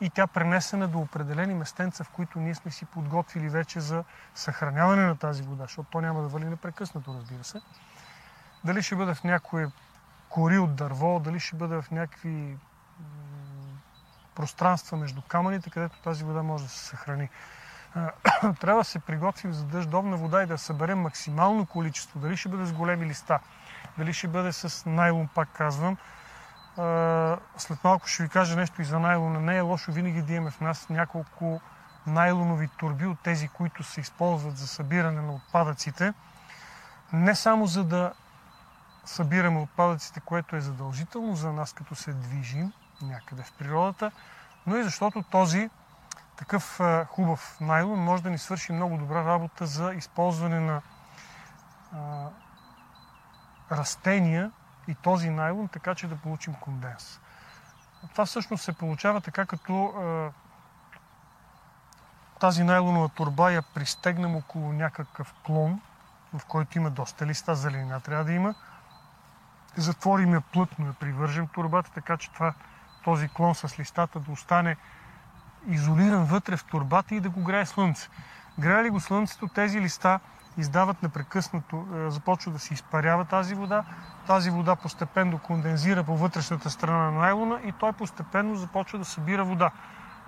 и 0.00 0.10
тя 0.10 0.26
пренесена 0.26 0.88
до 0.88 0.98
определени 0.98 1.54
местенца, 1.54 2.04
в 2.04 2.10
които 2.10 2.38
ние 2.38 2.54
сме 2.54 2.70
си 2.70 2.84
подготвили 2.84 3.48
вече 3.48 3.80
за 3.80 4.04
съхраняване 4.34 5.06
на 5.06 5.16
тази 5.16 5.42
вода, 5.42 5.62
защото 5.64 5.88
то 5.90 6.00
няма 6.00 6.22
да 6.22 6.28
вали 6.28 6.44
непрекъснато, 6.44 7.14
разбира 7.14 7.44
се. 7.44 7.60
Дали 8.64 8.82
ще 8.82 8.96
бъде 8.96 9.14
в 9.14 9.24
някое 9.24 9.70
кори 10.28 10.58
от 10.58 10.74
дърво, 10.74 11.20
дали 11.20 11.40
ще 11.40 11.56
бъде 11.56 11.82
в 11.82 11.90
някакви 11.90 12.58
пространства 14.34 14.96
между 14.96 15.22
камъните, 15.22 15.70
където 15.70 16.02
тази 16.02 16.24
вода 16.24 16.42
може 16.42 16.64
да 16.64 16.70
се 16.70 16.84
съхрани. 16.84 17.28
Трябва 18.60 18.80
да 18.80 18.84
се 18.84 18.98
приготвим 18.98 19.52
за 19.52 19.64
дъждовна 19.64 20.16
вода 20.16 20.42
и 20.42 20.46
да 20.46 20.58
съберем 20.58 20.98
максимално 20.98 21.66
количество. 21.66 22.20
Дали 22.20 22.36
ще 22.36 22.48
бъде 22.48 22.66
с 22.66 22.72
големи 22.72 23.06
листа, 23.06 23.38
дали 23.98 24.12
ще 24.12 24.28
бъде 24.28 24.52
с 24.52 24.86
найлон, 24.90 25.28
пак 25.34 25.48
казвам, 25.52 25.96
след 27.56 27.84
малко 27.84 28.08
ще 28.08 28.22
ви 28.22 28.28
кажа 28.28 28.56
нещо 28.56 28.82
и 28.82 28.84
за 28.84 28.98
найлона. 28.98 29.40
Не 29.40 29.56
е 29.56 29.60
лошо 29.60 29.92
винаги 29.92 30.22
да 30.22 30.32
имаме 30.32 30.50
в 30.50 30.60
нас 30.60 30.88
няколко 30.88 31.60
найлонови 32.06 32.68
турби 32.78 33.06
от 33.06 33.20
тези, 33.20 33.48
които 33.48 33.82
се 33.82 34.00
използват 34.00 34.56
за 34.56 34.66
събиране 34.66 35.22
на 35.22 35.34
отпадъците. 35.34 36.14
Не 37.12 37.34
само 37.34 37.66
за 37.66 37.84
да 37.84 38.12
събираме 39.04 39.60
отпадъците, 39.60 40.20
което 40.20 40.56
е 40.56 40.60
задължително 40.60 41.36
за 41.36 41.52
нас, 41.52 41.72
като 41.72 41.94
се 41.94 42.12
движим 42.12 42.72
някъде 43.02 43.42
в 43.42 43.52
природата, 43.52 44.10
но 44.66 44.76
и 44.76 44.82
защото 44.82 45.22
този 45.22 45.70
такъв 46.36 46.80
хубав 47.08 47.60
найлон 47.60 47.98
може 47.98 48.22
да 48.22 48.30
ни 48.30 48.38
свърши 48.38 48.72
много 48.72 48.96
добра 48.96 49.24
работа 49.24 49.66
за 49.66 49.94
използване 49.94 50.60
на 50.60 50.82
а, 51.92 52.28
растения 53.72 54.52
и 54.88 54.94
този 54.94 55.30
найлон, 55.30 55.68
така 55.68 55.94
че 55.94 56.08
да 56.08 56.16
получим 56.16 56.54
конденс. 56.54 57.20
Това 58.12 58.26
всъщност 58.26 58.64
се 58.64 58.72
получава 58.72 59.20
така, 59.20 59.46
като 59.46 59.94
е, 60.02 60.30
тази 62.40 62.64
найлонова 62.64 63.08
турба 63.08 63.50
я 63.50 63.62
пристегнем 63.62 64.36
около 64.36 64.72
някакъв 64.72 65.34
клон, 65.46 65.80
в 66.34 66.46
който 66.46 66.78
има 66.78 66.90
доста 66.90 67.26
листа, 67.26 67.54
зеленина 67.54 68.00
трябва 68.00 68.24
да 68.24 68.32
има. 68.32 68.54
Затворим 69.76 70.34
я 70.34 70.40
плътно, 70.40 70.86
я 70.86 70.92
привържем 70.92 71.48
турбата, 71.48 71.90
така 71.94 72.16
че 72.16 72.30
това, 72.30 72.54
този 73.04 73.28
клон 73.28 73.54
с 73.54 73.78
листата 73.78 74.20
да 74.20 74.32
остане 74.32 74.76
изолиран 75.68 76.24
вътре 76.24 76.56
в 76.56 76.64
турбата 76.64 77.14
и 77.14 77.20
да 77.20 77.30
го 77.30 77.42
грее 77.42 77.66
слънце. 77.66 78.08
Грее 78.58 78.84
ли 78.84 78.90
го 78.90 79.00
слънцето, 79.00 79.48
тези 79.48 79.80
листа 79.80 80.20
издават 80.56 81.02
непрекъснато, 81.02 81.86
е, 81.94 82.10
започва 82.10 82.52
да 82.52 82.58
се 82.58 82.74
изпарява 82.74 83.24
тази 83.24 83.54
вода. 83.54 83.84
Тази 84.26 84.50
вода 84.50 84.76
постепенно 84.76 85.38
кондензира 85.38 86.04
по 86.04 86.16
вътрешната 86.16 86.70
страна 86.70 86.98
на 86.98 87.10
найлона 87.10 87.60
и 87.64 87.72
той 87.72 87.92
постепенно 87.92 88.56
започва 88.56 88.98
да 88.98 89.04
събира 89.04 89.44
вода. 89.44 89.70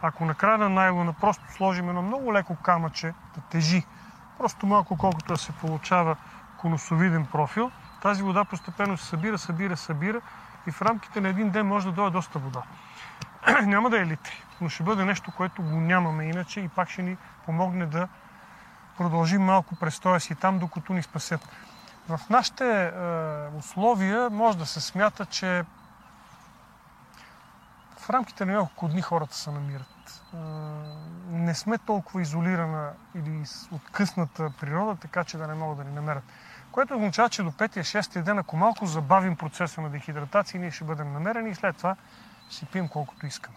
Ако 0.03 0.25
на 0.25 0.35
края 0.35 0.59
на 0.59 0.69
найлона 0.69 1.13
просто 1.13 1.45
сложим 1.53 1.89
едно 1.89 2.03
много 2.03 2.35
леко 2.35 2.57
камъче 2.57 3.15
да 3.35 3.41
тежи, 3.41 3.87
просто 4.39 4.67
малко 4.67 4.97
колкото 4.97 5.27
да 5.27 5.37
се 5.37 5.53
получава 5.53 6.17
конусовиден 6.57 7.27
профил, 7.27 7.71
тази 8.03 8.23
вода 8.23 8.45
постепенно 8.45 8.97
се 8.97 9.07
събира, 9.07 9.39
събира, 9.39 9.77
събира 9.77 10.21
и 10.67 10.71
в 10.71 10.83
рамките 10.83 11.21
на 11.21 11.29
един 11.29 11.51
ден 11.51 11.67
може 11.67 11.87
да 11.87 11.93
дойде 11.93 12.11
доста 12.11 12.39
вода. 12.39 12.63
Няма 13.63 13.91
да 13.91 14.01
е 14.01 14.07
литри, 14.07 14.43
но 14.61 14.69
ще 14.69 14.83
бъде 14.83 15.05
нещо, 15.05 15.33
което 15.37 15.63
го 15.63 15.81
нямаме 15.81 16.25
иначе 16.25 16.61
и 16.61 16.69
пак 16.69 16.91
ще 16.91 17.03
ни 17.03 17.17
помогне 17.47 17.87
да 17.87 18.09
продължим 18.97 19.43
малко 19.43 19.77
престоя 19.77 20.21
си 20.21 20.35
там, 20.35 20.59
докато 20.59 20.93
ни 20.93 21.03
спасят. 21.03 21.49
В 22.09 22.21
нашите 22.31 22.85
е, 22.85 22.91
условия 23.59 24.31
може 24.31 24.59
да 24.59 24.67
се 24.67 24.81
смята, 24.81 25.27
че 25.27 25.65
в 27.97 28.11
рамките 28.11 28.45
на 28.45 28.53
няколко 28.53 28.89
дни 28.89 29.03
хората 29.03 29.37
се 29.37 29.51
намират. 29.51 30.23
Е, 30.35 30.37
не 31.31 31.55
сме 31.55 31.79
толкова 31.79 32.23
изолирана 32.23 32.91
или 33.15 33.45
откъсната 33.73 34.53
природа, 34.61 34.97
така 34.97 35.25
че 35.25 35.39
да 35.39 35.47
не 35.47 35.55
могат 35.55 35.79
да 35.79 35.85
ни 35.85 35.95
намерят. 35.95 36.25
Което 36.73 36.95
означава, 36.95 37.29
че 37.29 37.43
до 37.43 37.51
5-6 37.51 38.23
ден, 38.23 38.39
ако 38.39 38.57
малко 38.57 38.87
забавим 38.87 39.37
процеса 39.37 39.81
на 39.81 39.91
дехидратация, 39.91 40.61
ние 40.61 40.71
ще 40.71 40.85
бъдем 40.85 41.13
намерени 41.13 41.51
и 41.51 41.55
след 41.55 41.77
това 41.77 41.97
си 42.51 42.67
пием 42.67 42.89
колкото 42.89 43.27
искаме. 43.27 43.57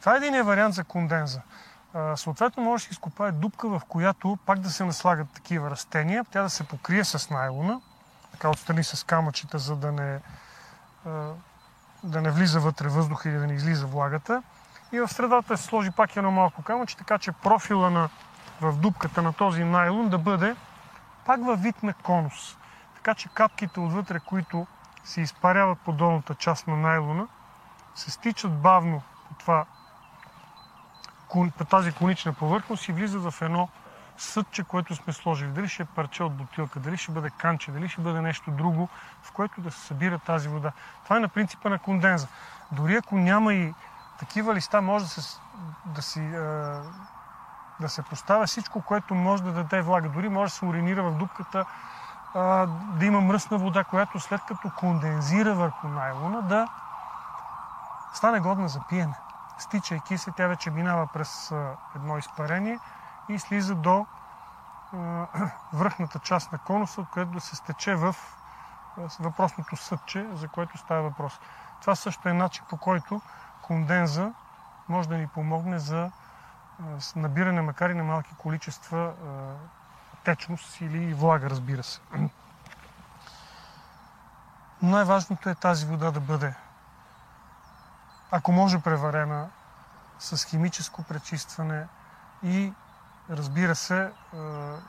Това 0.00 0.14
е 0.14 0.16
един 0.16 0.42
вариант 0.42 0.74
за 0.74 0.84
конденза. 0.84 1.40
Съответно, 2.14 2.62
може 2.62 2.82
да 2.82 2.86
се 2.86 2.92
изкопае 2.92 3.32
дупка, 3.32 3.68
в 3.68 3.82
която 3.88 4.38
пак 4.46 4.58
да 4.58 4.70
се 4.70 4.84
наслагат 4.84 5.30
такива 5.30 5.70
растения, 5.70 6.24
тя 6.30 6.42
да 6.42 6.50
се 6.50 6.64
покрие 6.64 7.04
с 7.04 7.30
найлона, 7.30 7.80
така 8.32 8.48
отстрани 8.48 8.84
с 8.84 9.06
камъчета, 9.06 9.58
за 9.58 9.76
да 9.76 9.92
не, 9.92 10.20
да 12.04 12.22
не 12.22 12.30
влиза 12.30 12.60
вътре 12.60 12.88
въздух 12.88 13.22
или 13.24 13.38
да 13.38 13.46
не 13.46 13.54
излиза 13.54 13.86
влагата. 13.86 14.42
И 14.92 15.00
в 15.00 15.08
средата 15.08 15.56
се 15.56 15.64
сложи 15.64 15.90
пак 15.90 16.16
едно 16.16 16.30
малко 16.30 16.62
камъче, 16.62 16.96
така 16.96 17.18
че 17.18 17.32
профила 17.32 17.90
на, 17.90 18.08
в 18.60 18.76
дупката 18.76 19.22
на 19.22 19.32
този 19.32 19.64
найлон 19.64 20.08
да 20.08 20.18
бъде 20.18 20.56
пак 21.26 21.44
във 21.44 21.62
вид 21.62 21.82
на 21.82 21.94
конус. 21.94 22.56
Така 22.94 23.14
че 23.14 23.28
капките 23.28 23.80
отвътре, 23.80 24.20
които 24.20 24.66
се 25.04 25.20
изпаряват 25.20 25.78
по 25.78 25.92
долната 25.92 26.34
част 26.34 26.66
на 26.66 26.76
найлона, 26.76 27.26
се 27.96 28.10
стичат 28.10 28.60
бавно 28.60 29.02
по, 29.28 29.34
това, 29.34 29.64
по 31.58 31.64
тази 31.64 31.92
конична 31.92 32.32
повърхност 32.32 32.88
и 32.88 32.92
влизат 32.92 33.22
в 33.22 33.42
едно 33.42 33.68
съдче, 34.18 34.64
което 34.64 34.96
сме 34.96 35.12
сложили. 35.12 35.50
Дали 35.50 35.68
ще 35.68 35.82
е 35.82 35.86
парче 35.86 36.22
от 36.22 36.34
бутилка, 36.34 36.80
дали 36.80 36.96
ще 36.96 37.12
бъде 37.12 37.30
канче, 37.30 37.70
дали 37.70 37.88
ще 37.88 38.00
бъде 38.00 38.20
нещо 38.20 38.50
друго, 38.50 38.88
в 39.22 39.32
което 39.32 39.60
да 39.60 39.70
се 39.70 39.80
събира 39.80 40.18
тази 40.18 40.48
вода. 40.48 40.72
Това 41.04 41.16
е 41.16 41.20
на 41.20 41.28
принципа 41.28 41.68
на 41.68 41.78
конденза. 41.78 42.26
Дори 42.72 42.96
ако 42.96 43.16
няма 43.16 43.54
и 43.54 43.74
такива 44.18 44.54
листа, 44.54 44.82
може 44.82 45.04
да 45.04 45.10
се, 45.10 45.38
да 45.86 46.02
си, 46.02 46.20
да 47.80 47.88
се 47.88 48.02
поставя 48.02 48.46
всичко, 48.46 48.82
което 48.82 49.14
може 49.14 49.42
да 49.42 49.52
даде 49.52 49.82
влага. 49.82 50.08
Дори 50.08 50.28
може 50.28 50.52
да 50.52 50.58
се 50.58 50.64
уринира 50.64 51.02
в 51.02 51.18
дупката, 51.18 51.64
да 52.94 53.04
има 53.04 53.20
мръсна 53.20 53.58
вода, 53.58 53.84
която 53.84 54.20
след 54.20 54.40
като 54.48 54.70
кондензира 54.70 55.54
върху 55.54 55.88
найлона, 55.88 56.42
да 56.42 56.68
стане 58.16 58.40
годна 58.40 58.68
за 58.68 58.80
пиене. 58.88 59.14
Стичайки 59.58 60.18
се, 60.18 60.32
тя 60.36 60.46
вече 60.46 60.70
минава 60.70 61.08
през 61.12 61.52
едно 61.94 62.18
изпарение 62.18 62.78
и 63.28 63.38
слиза 63.38 63.74
до 63.74 64.06
връхната 65.72 66.18
част 66.18 66.52
на 66.52 66.58
конуса, 66.58 67.00
от 67.00 67.08
което 67.08 67.30
да 67.30 67.40
се 67.40 67.56
стече 67.56 67.94
в 67.94 68.16
въпросното 69.20 69.76
съдче, 69.76 70.26
за 70.32 70.48
което 70.48 70.78
става 70.78 71.02
въпрос. 71.02 71.40
Това 71.80 71.94
също 71.94 72.28
е 72.28 72.32
начин 72.32 72.64
по 72.68 72.76
който 72.76 73.20
конденза 73.62 74.32
може 74.88 75.08
да 75.08 75.16
ни 75.16 75.28
помогне 75.28 75.78
за 75.78 76.10
набиране, 77.16 77.62
макар 77.62 77.90
и 77.90 77.94
на 77.94 78.04
малки 78.04 78.34
количества 78.38 79.12
течност 80.24 80.80
или 80.80 81.14
влага, 81.14 81.50
разбира 81.50 81.82
се. 81.82 82.00
Най-важното 84.82 85.48
е 85.48 85.54
тази 85.54 85.86
вода 85.86 86.10
да 86.10 86.20
бъде 86.20 86.54
ако 88.30 88.52
може 88.52 88.78
преварена 88.78 89.48
с 90.18 90.44
химическо 90.44 91.02
пречистване 91.02 91.86
и 92.42 92.72
разбира 93.30 93.74
се, 93.74 94.10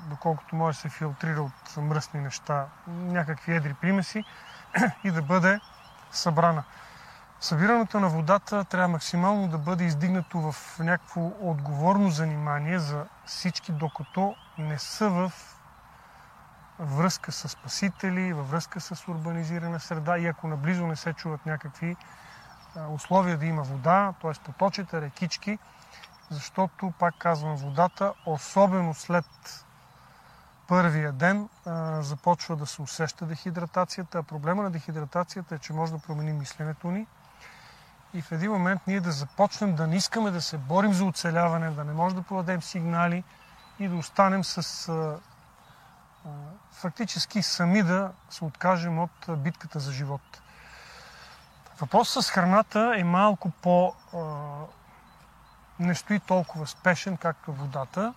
доколкото 0.09 0.55
може 0.55 0.77
се 0.77 0.89
филтрира 0.89 1.41
от 1.41 1.77
мръсни 1.77 2.19
неща, 2.19 2.65
някакви 2.87 3.55
едри 3.55 3.73
примеси 3.73 4.23
и 5.03 5.11
да 5.11 5.21
бъде 5.21 5.59
събрана. 6.11 6.63
Събирането 7.39 7.99
на 7.99 8.09
водата 8.09 8.63
трябва 8.63 8.87
максимално 8.87 9.47
да 9.47 9.57
бъде 9.57 9.83
издигнато 9.83 10.51
в 10.51 10.79
някакво 10.79 11.31
отговорно 11.39 12.09
занимание 12.09 12.79
за 12.79 13.05
всички, 13.25 13.71
докато 13.71 14.35
не 14.57 14.79
са 14.79 15.09
в 15.09 15.31
връзка 16.79 17.31
с 17.31 17.49
спасители, 17.49 18.33
във 18.33 18.51
връзка 18.51 18.81
с 18.81 19.07
урбанизирана 19.07 19.79
среда 19.79 20.17
и 20.17 20.27
ако 20.27 20.47
наблизо 20.47 20.87
не 20.87 20.95
се 20.95 21.13
чуват 21.13 21.45
някакви 21.45 21.95
условия 22.89 23.37
да 23.37 23.45
има 23.45 23.63
вода, 23.63 24.13
т.е. 24.21 24.31
поточите, 24.43 25.01
рекички, 25.01 25.59
защото, 26.29 26.93
пак 26.99 27.15
казвам, 27.17 27.55
водата, 27.55 28.13
особено 28.25 28.93
след 28.93 29.25
първия 30.67 31.11
ден, 31.11 31.49
започва 31.99 32.55
да 32.55 32.65
се 32.65 32.81
усеща 32.81 33.25
дехидратацията. 33.25 34.17
А 34.17 34.23
проблема 34.23 34.63
на 34.63 34.71
дехидратацията 34.71 35.55
е, 35.55 35.59
че 35.59 35.73
може 35.73 35.91
да 35.91 35.99
промени 35.99 36.33
мисленето 36.33 36.91
ни 36.91 37.07
и 38.13 38.21
в 38.21 38.31
един 38.31 38.51
момент 38.51 38.81
ние 38.87 39.01
да 39.01 39.11
започнем 39.11 39.75
да 39.75 39.87
не 39.87 39.95
искаме 39.95 40.31
да 40.31 40.41
се 40.41 40.57
борим 40.57 40.93
за 40.93 41.05
оцеляване, 41.05 41.71
да 41.71 41.83
не 41.83 41.93
може 41.93 42.15
да 42.15 42.21
подадем 42.21 42.61
сигнали 42.61 43.23
и 43.79 43.87
да 43.87 43.95
останем 43.95 44.43
с 44.43 44.91
фактически 46.71 47.43
сами 47.43 47.83
да 47.83 48.11
се 48.29 48.45
откажем 48.45 48.99
от 48.99 49.29
битката 49.37 49.79
за 49.79 49.91
живот. 49.91 50.41
Въпросът 51.79 52.25
с 52.25 52.29
храната 52.29 52.93
е 52.97 53.03
малко 53.03 53.49
по... 53.49 53.93
не 55.79 55.95
стои 55.95 56.19
толкова 56.19 56.67
спешен, 56.67 57.17
както 57.17 57.53
водата. 57.53 58.13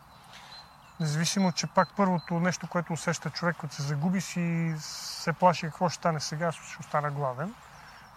Независимо, 1.01 1.53
че 1.53 1.67
пак 1.67 1.89
първото 1.97 2.41
нещо, 2.41 2.67
което 2.67 2.93
усеща 2.93 3.31
човек, 3.31 3.57
като 3.61 3.75
се 3.75 3.83
загуби 3.83 4.21
си, 4.21 4.75
се 4.79 5.33
плаши 5.33 5.67
какво 5.67 5.89
ще 5.89 5.97
стане 5.97 6.21
сега, 6.21 6.53
ще 6.53 6.77
остана 6.81 7.11
гладен. 7.11 7.55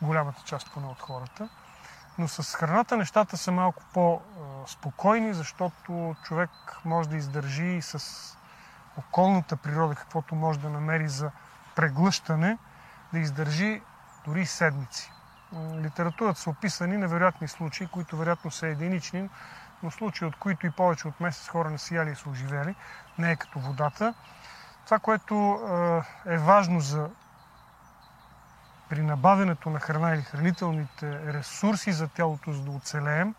Голямата 0.01 0.41
част 0.45 0.71
поне 0.73 0.87
от 0.87 1.01
хората. 1.01 1.49
Но 2.17 2.27
с 2.27 2.55
храната 2.55 2.97
нещата 2.97 3.37
са 3.37 3.51
малко 3.51 3.83
по-спокойни, 3.93 5.33
защото 5.33 6.15
човек 6.23 6.49
може 6.85 7.09
да 7.09 7.17
издържи 7.17 7.65
и 7.65 7.81
с 7.81 7.99
околната 8.97 9.55
природа, 9.55 9.95
каквото 9.95 10.35
може 10.35 10.59
да 10.59 10.69
намери 10.69 11.09
за 11.09 11.31
преглъщане, 11.75 12.57
да 13.13 13.19
издържи 13.19 13.81
дори 14.25 14.45
седмици 14.45 15.12
литературата 15.81 16.39
са 16.39 16.49
описани 16.49 16.97
невероятни 16.97 17.47
случаи, 17.47 17.87
които 17.87 18.17
вероятно 18.17 18.51
са 18.51 18.67
единични, 18.67 19.29
но 19.83 19.91
случаи, 19.91 20.27
от 20.27 20.35
които 20.35 20.65
и 20.65 20.71
повече 20.71 21.07
от 21.07 21.19
месец 21.19 21.47
хора 21.47 21.69
не 21.69 21.77
са 21.77 21.95
яли 21.95 22.11
и 22.11 22.15
са 22.15 22.29
оживели, 22.29 22.75
не 23.17 23.31
е 23.31 23.35
като 23.35 23.59
водата. 23.59 24.13
Това, 24.85 24.99
което 24.99 25.59
е 26.25 26.37
важно 26.37 26.79
за 26.79 27.09
при 28.89 29.01
набавянето 29.01 29.69
на 29.69 29.79
храна 29.79 30.11
или 30.11 30.21
хранителните 30.21 31.33
ресурси 31.33 31.91
за 31.91 32.07
тялото, 32.07 32.53
за 32.53 32.61
да 32.61 32.71
оцелеем, 32.71 33.35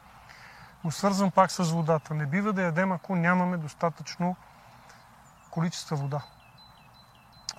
го 0.84 0.90
свързвам 0.90 1.30
пак 1.30 1.50
с 1.50 1.64
водата. 1.64 2.14
Не 2.14 2.26
бива 2.26 2.52
да 2.52 2.62
ядем, 2.62 2.92
ако 2.92 3.16
нямаме 3.16 3.56
достатъчно 3.56 4.36
количество 5.50 5.96
вода, 5.96 6.22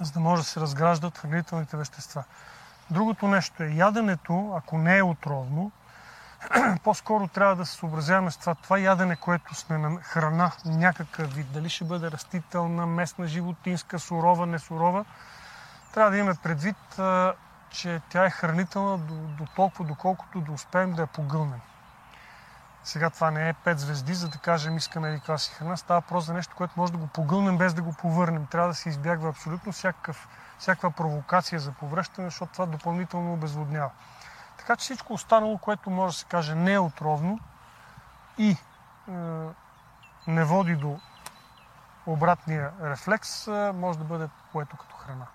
за 0.02 0.12
да 0.12 0.20
може 0.20 0.42
да 0.42 0.48
се 0.48 0.60
разграждат 0.60 1.18
хранителните 1.18 1.78
вещества. 1.78 2.24
Другото 2.92 3.28
нещо 3.28 3.64
е 3.64 3.68
яденето, 3.68 4.54
ако 4.56 4.78
не 4.78 4.98
е 4.98 5.04
отровно, 5.04 5.72
по-скоро 6.84 7.28
трябва 7.28 7.56
да 7.56 7.66
се 7.66 7.76
съобразяваме 7.76 8.32
с 8.32 8.38
това. 8.38 8.56
Това 8.56 8.80
ядене, 8.80 9.16
което 9.16 9.56
сме 9.56 9.78
на 9.78 10.02
храна, 10.02 10.52
някакъв 10.66 11.34
вид, 11.34 11.52
дали 11.52 11.70
ще 11.70 11.86
бъде 11.86 12.12
растителна, 12.12 12.86
местна, 12.86 13.28
животинска, 13.28 14.00
сурова, 14.00 14.46
несурова, 14.46 15.06
трябва 15.94 16.12
да 16.12 16.18
имаме 16.18 16.36
предвид, 16.44 16.78
че 17.70 18.02
тя 18.10 18.26
е 18.26 18.30
хранителна 18.30 18.98
до, 18.98 19.14
до 19.14 19.46
толкова, 19.56 19.86
доколкото 19.86 20.42
да 20.42 20.52
успеем 20.52 20.94
да 20.94 21.02
я 21.02 21.08
погълнем. 21.08 21.60
Сега 22.86 23.10
това 23.10 23.32
не 23.32 23.50
е 23.50 23.54
5 23.54 23.76
звезди, 23.76 24.14
за 24.14 24.30
да 24.30 24.38
кажем 24.38 24.78
искаме 24.78 25.12
ли 25.12 25.16
каква 25.16 25.38
си 25.38 25.52
храна. 25.52 25.78
Става 25.78 26.02
просто 26.02 26.28
за 26.28 26.34
нещо, 26.34 26.56
което 26.56 26.74
може 26.78 26.92
да 26.92 26.98
го 26.98 27.08
погълнем 27.08 27.58
без 27.58 27.74
да 27.74 27.82
го 27.82 27.94
повърнем. 27.94 28.46
Трябва 28.46 28.68
да 28.68 28.76
се 28.76 28.90
избягва 28.90 29.30
абсолютно 29.30 29.72
всякакъв 29.72 30.28
всякаква 30.60 30.92
провокация 30.92 31.60
за 31.60 31.72
повръщане, 31.72 32.28
защото 32.28 32.54
това 32.54 32.66
допълнително 32.66 33.34
обезводнява. 33.34 33.92
Така 34.58 34.76
че 34.76 34.84
всичко 34.84 35.14
останало, 35.14 35.58
което 35.58 35.90
може 35.90 36.16
да 36.16 36.20
се 36.20 36.26
каже 36.26 36.56
не 36.56 36.74
е 36.74 36.80
отровно 36.80 37.40
и 38.38 38.50
е, 38.50 38.58
не 40.28 40.44
води 40.44 40.76
до 40.76 41.00
обратния 42.06 42.72
рефлекс 42.84 43.48
може 43.74 44.00
да 44.00 44.06
бъде 44.06 44.30
поето 44.52 44.78
като 44.78 44.96
храна. 44.96 45.26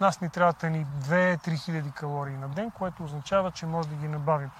Нас 0.00 0.20
ни 0.20 0.30
трябват 0.30 0.62
ни 0.62 0.86
2-3 0.86 1.64
хиляди 1.64 1.90
калории 1.90 2.36
на 2.36 2.48
ден, 2.48 2.70
което 2.70 3.04
означава, 3.04 3.50
че 3.50 3.66
може 3.66 3.88
да 3.88 3.94
ги 3.94 4.08
набавим. 4.08 4.50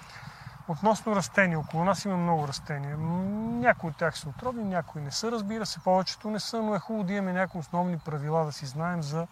Относно 0.67 1.15
растения, 1.15 1.59
около 1.59 1.83
нас 1.83 2.05
има 2.05 2.17
много 2.17 2.47
растения. 2.47 2.97
Някои 2.97 3.89
от 3.89 3.97
тях 3.97 4.17
са 4.17 4.29
отровни, 4.29 4.63
някои 4.63 5.01
не 5.01 5.11
са, 5.11 5.31
разбира 5.31 5.65
се, 5.65 5.79
повечето 5.79 6.29
не 6.29 6.39
са, 6.39 6.61
но 6.61 6.75
е 6.75 6.79
хубаво 6.79 7.03
да 7.03 7.13
имаме 7.13 7.33
някои 7.33 7.59
основни 7.59 7.97
правила 7.97 8.45
да 8.45 8.51
си 8.51 8.65
знаем 8.65 9.01
за 9.01 9.27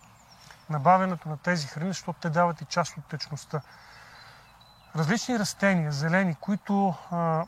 набавянето 0.69 1.29
на 1.29 1.37
тези 1.37 1.67
храни, 1.67 1.89
защото 1.89 2.19
те 2.19 2.29
дават 2.29 2.61
и 2.61 2.65
част 2.65 2.97
от 2.97 3.05
течността. 3.05 3.61
Различни 4.95 5.39
растения, 5.39 5.91
зелени, 5.91 6.35
които 6.35 6.95
а, 7.11 7.45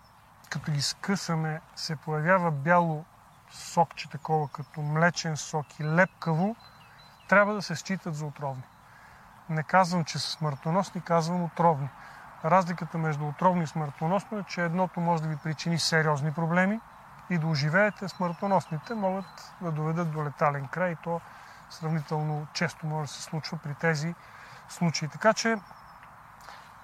като 0.50 0.72
ги 0.72 0.82
скъсаме, 0.82 1.62
се 1.76 1.96
появява 1.96 2.52
бяло 2.52 3.06
сокче 3.52 4.10
такова, 4.10 4.48
като 4.48 4.82
млечен 4.82 5.38
сок 5.38 5.80
и 5.80 5.84
лепкаво, 5.84 6.56
трябва 7.30 7.54
да 7.54 7.62
се 7.62 7.76
считат 7.76 8.16
за 8.16 8.26
отровни. 8.26 8.64
Не 9.50 9.64
казвам, 9.64 10.06
че 10.06 10.20
са 10.20 10.30
смъртоносни, 10.30 11.02
казвам 11.02 11.44
отровни. 11.44 11.90
Разликата 12.46 12.98
между 12.98 13.28
отровни 13.28 13.64
и 13.64 13.68
смъртоносно 13.68 14.38
е, 14.40 14.44
че 14.44 14.66
едното 14.66 15.00
може 15.00 15.24
да 15.24 15.30
ви 15.30 15.38
причини 15.38 15.80
сериозни 15.80 16.34
проблеми 16.34 16.80
и 17.30 17.38
да 17.38 17.48
оживеете, 17.48 18.08
смъртоносните 18.08 18.94
могат 18.94 19.54
да 19.62 19.72
доведат 19.72 20.12
до 20.12 20.26
летален 20.26 20.68
край 20.68 20.92
и 20.92 20.96
то 21.04 21.22
сравнително 21.70 22.48
често 22.54 22.86
може 22.86 23.08
да 23.08 23.14
се 23.14 23.22
случва 23.22 23.58
при 23.58 23.74
тези 23.74 24.16
случаи. 24.70 25.08
Така 25.08 25.34
че 25.34 25.58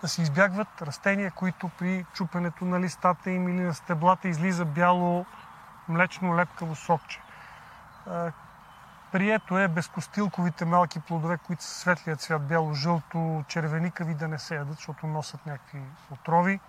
да 0.02 0.08
се 0.08 0.22
избягват 0.22 0.82
растения, 0.82 1.32
които 1.32 1.70
при 1.70 2.06
чупенето 2.14 2.66
на 2.66 2.80
листата 2.80 3.32
им 3.32 3.50
или 3.50 3.62
на 3.62 3.74
стеблата 3.74 4.28
излиза 4.28 4.66
бяло 4.66 5.26
млечно 5.88 6.38
лепкаво 6.38 6.76
сокче. 6.76 7.22
Прието 9.12 9.60
е 9.60 9.68
безкостилковите 9.68 10.66
малки 10.66 11.00
плодове, 11.00 11.38
които 11.38 11.64
са 11.64 11.80
светлия 11.80 12.16
цвят, 12.16 12.48
бяло-жълто, 12.48 13.44
червеникави 13.48 14.14
да 14.14 14.28
не 14.28 14.40
се 14.40 14.56
ядат, 14.56 14.76
защото 14.76 15.08
носят 15.08 15.46
някакви 15.46 15.82
отрови. 16.12 16.60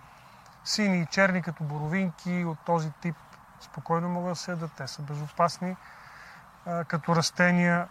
Сини 0.63 1.01
и 1.01 1.05
черни 1.05 1.41
като 1.41 1.63
боровинки 1.63 2.45
от 2.45 2.59
този 2.59 2.91
тип 2.91 3.15
спокойно 3.61 4.09
могат 4.09 4.31
да 4.31 4.35
се 4.35 4.51
ядат, 4.51 4.71
те 4.77 4.87
са 4.87 5.01
безопасни. 5.01 5.75
Като 6.87 7.15
растения 7.15 7.87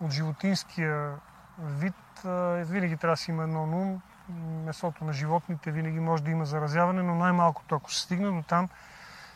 от 0.00 0.10
животинския 0.10 1.14
вид 1.58 1.94
винаги 2.56 2.96
трябва 2.96 3.12
да 3.12 3.16
си 3.16 3.30
има 3.30 3.42
едно 3.42 3.62
ум. 3.62 4.02
Месото 4.64 5.04
на 5.04 5.12
животните 5.12 5.70
винаги 5.70 6.00
може 6.00 6.22
да 6.22 6.30
има 6.30 6.44
заразяване, 6.44 7.02
но 7.02 7.14
най-малкото, 7.14 7.74
ако 7.74 7.92
се 7.92 8.00
стигне 8.00 8.30
до 8.30 8.42
там, 8.42 8.68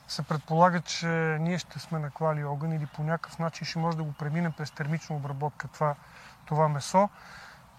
се 0.08 0.22
предполага, 0.22 0.80
че 0.80 1.06
ние 1.40 1.58
ще 1.58 1.78
сме 1.78 1.98
наклали 1.98 2.44
огън 2.44 2.72
или 2.72 2.86
по 2.86 3.02
някакъв 3.02 3.38
начин 3.38 3.66
ще 3.66 3.78
може 3.78 3.96
да 3.96 4.02
го 4.02 4.12
преминем 4.12 4.52
през 4.52 4.70
термична 4.70 5.16
обработка 5.16 5.68
това, 5.68 5.94
това 6.46 6.68
месо. 6.68 7.08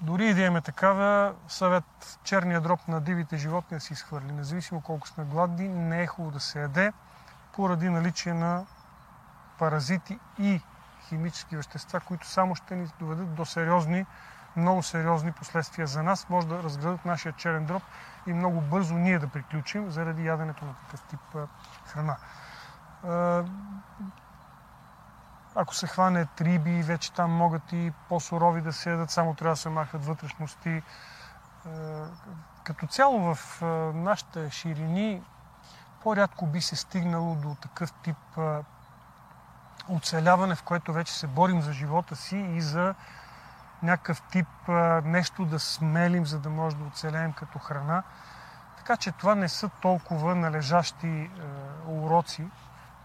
Дори 0.02 0.26
и 0.26 0.34
да 0.34 0.42
имаме 0.42 0.62
такава, 0.62 1.36
съвет 1.48 2.20
черния 2.24 2.62
дроб 2.62 2.88
на 2.88 3.02
дивите 3.02 3.38
животни 3.38 3.78
да 3.78 3.82
си 3.82 3.94
изхвърли. 3.94 4.32
Независимо 4.32 4.82
колко 4.82 5.08
сме 5.08 5.24
гладни, 5.24 5.68
не 5.68 6.02
е 6.02 6.08
хубаво 6.08 6.32
да 6.32 6.39
се 6.39 6.62
яде, 6.62 6.94
поради 7.54 7.89
наличие 7.89 8.34
на 8.34 8.65
паразити 9.60 10.20
и 10.39 10.62
химически 11.08 11.56
вещества, 11.56 12.00
които 12.00 12.28
само 12.28 12.56
ще 12.56 12.76
ни 12.76 12.88
доведат 13.00 13.36
до 13.36 13.46
сериозни, 13.46 14.06
много 14.60 14.84
сериозни 14.84 15.32
последствия 15.32 15.88
за 15.88 16.04
нас. 16.04 16.30
Може 16.30 16.48
да 16.48 16.63
разградат 16.63 17.06
нашия 17.06 17.34
черен 17.34 17.65
дроб 17.65 17.84
и 18.28 18.34
много 18.34 18.62
бързо 18.62 18.93
ние 18.93 19.19
да 19.19 19.28
приключим 19.28 19.91
заради 19.91 20.26
яденето 20.26 20.65
на 20.65 20.74
такъв 20.74 21.02
тип 21.02 21.19
храна. 21.86 22.17
Ако 25.56 25.76
се 25.76 25.88
хване 25.88 26.28
риби, 26.41 26.84
вече 26.84 27.13
там 27.13 27.32
могат 27.32 27.72
и 27.72 27.91
по-сурови 28.10 28.62
да 28.62 28.74
се 28.74 28.91
ядат, 28.91 29.12
само 29.12 29.34
трябва 29.34 29.54
да 29.54 29.62
се 29.62 29.69
махат 29.69 30.06
вътрешности. 30.06 30.84
Като 32.63 32.88
цяло 32.88 33.36
в 33.36 33.62
нашите 33.95 34.50
ширини 34.50 35.24
по-рядко 36.04 36.45
би 36.45 36.62
се 36.62 36.76
стигнало 36.76 37.36
до 37.36 37.56
такъв 37.62 37.93
тип 37.93 38.17
оцеляване, 39.89 40.56
в 40.56 40.63
което 40.63 40.93
вече 40.93 41.13
се 41.13 41.28
борим 41.28 41.62
за 41.62 41.74
живота 41.74 42.15
си 42.15 42.38
и 42.38 42.62
за 42.62 42.95
някакъв 43.84 44.22
тип 44.22 44.48
нещо 45.04 45.46
да 45.46 45.60
смелим, 45.60 46.26
за 46.26 46.39
да 46.39 46.50
може 46.50 46.76
да 46.76 46.84
оцелеем 46.84 47.34
като 47.34 47.60
храна. 47.60 48.04
Така 48.78 48.98
че 48.98 49.12
това 49.12 49.36
не 49.36 49.50
са 49.50 49.70
толкова 49.70 50.36
належащи 50.36 51.30
уроци, 51.88 52.48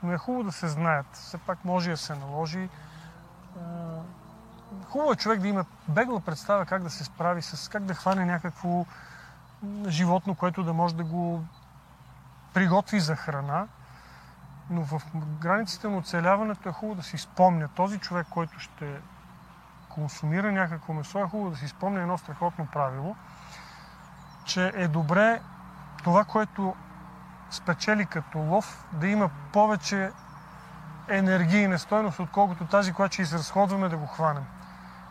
но 0.02 0.12
е 0.12 0.18
хубаво 0.18 0.44
да 0.44 0.52
се 0.52 0.68
знаят. 0.68 1.06
Все 1.12 1.38
пак 1.38 1.64
може 1.64 1.90
да 1.90 1.96
се 1.96 2.14
наложи. 2.14 2.68
Хубаво 4.88 5.12
е 5.12 5.16
човек 5.16 5.40
да 5.40 5.48
има 5.48 5.64
бегла 5.88 6.20
представа 6.20 6.66
как 6.66 6.82
да 6.82 6.90
се 6.90 7.04
справи 7.04 7.42
с, 7.42 7.70
как 7.70 7.84
да 7.84 7.94
хване 7.94 8.24
някакво 8.24 8.87
животно, 9.87 10.34
което 10.34 10.64
да 10.64 10.72
може 10.72 10.94
да 10.94 11.04
го 11.04 11.44
приготви 12.54 13.00
за 13.00 13.16
храна. 13.16 13.66
Но 14.70 14.84
в 14.84 15.02
границите 15.14 15.88
на 15.88 15.96
оцеляването 15.96 16.68
е 16.68 16.72
хубаво 16.72 16.94
да 16.94 17.02
си 17.02 17.18
спомня 17.18 17.68
този 17.68 17.98
човек, 17.98 18.26
който 18.30 18.58
ще 18.58 19.00
консумира 19.94 20.52
някакво 20.52 20.92
месо, 20.92 21.18
е 21.18 21.28
хубаво 21.28 21.50
да 21.50 21.57
си 21.57 21.68
спомня 21.68 22.00
едно 22.00 22.18
страхотно 22.18 22.66
правило, 22.66 23.16
че 24.44 24.72
е 24.74 24.88
добре 24.88 25.40
това, 26.04 26.24
което 26.24 26.74
спечели 27.50 28.07
като 28.07 28.38
лов, 28.38 28.87
да 28.92 29.09
има 29.09 29.30
повече 29.52 30.11
енергийна 31.09 31.78
стойност, 31.78 32.20
отколкото 32.20 32.66
тази, 32.66 32.92
която 32.92 33.12
ще 33.12 33.22
изразходваме 33.22 33.88
да 33.88 33.96
го 33.96 34.07
хванем. 34.07 34.44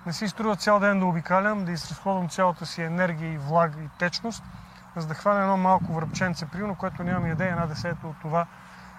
Не 0.05 0.13
си 0.13 0.27
струва 0.27 0.55
цял 0.55 0.79
ден 0.79 0.99
да 0.99 1.05
обикалям, 1.05 1.65
да 1.65 1.71
изразходвам 1.71 2.29
цялата 2.29 2.65
си 2.65 2.81
енергия 2.81 3.33
и 3.33 3.37
влага 3.37 3.81
и 3.81 3.89
течност, 3.99 4.43
за 4.95 5.07
да 5.07 5.13
хвана 5.13 5.41
едно 5.41 5.57
малко 5.57 5.93
връбченце, 5.93 6.45
примерно, 6.45 6.75
което 6.75 7.03
нямам 7.03 7.31
идея 7.31 7.51
една 7.51 7.65
десета 7.65 8.07
от 8.07 8.15
това 8.21 8.45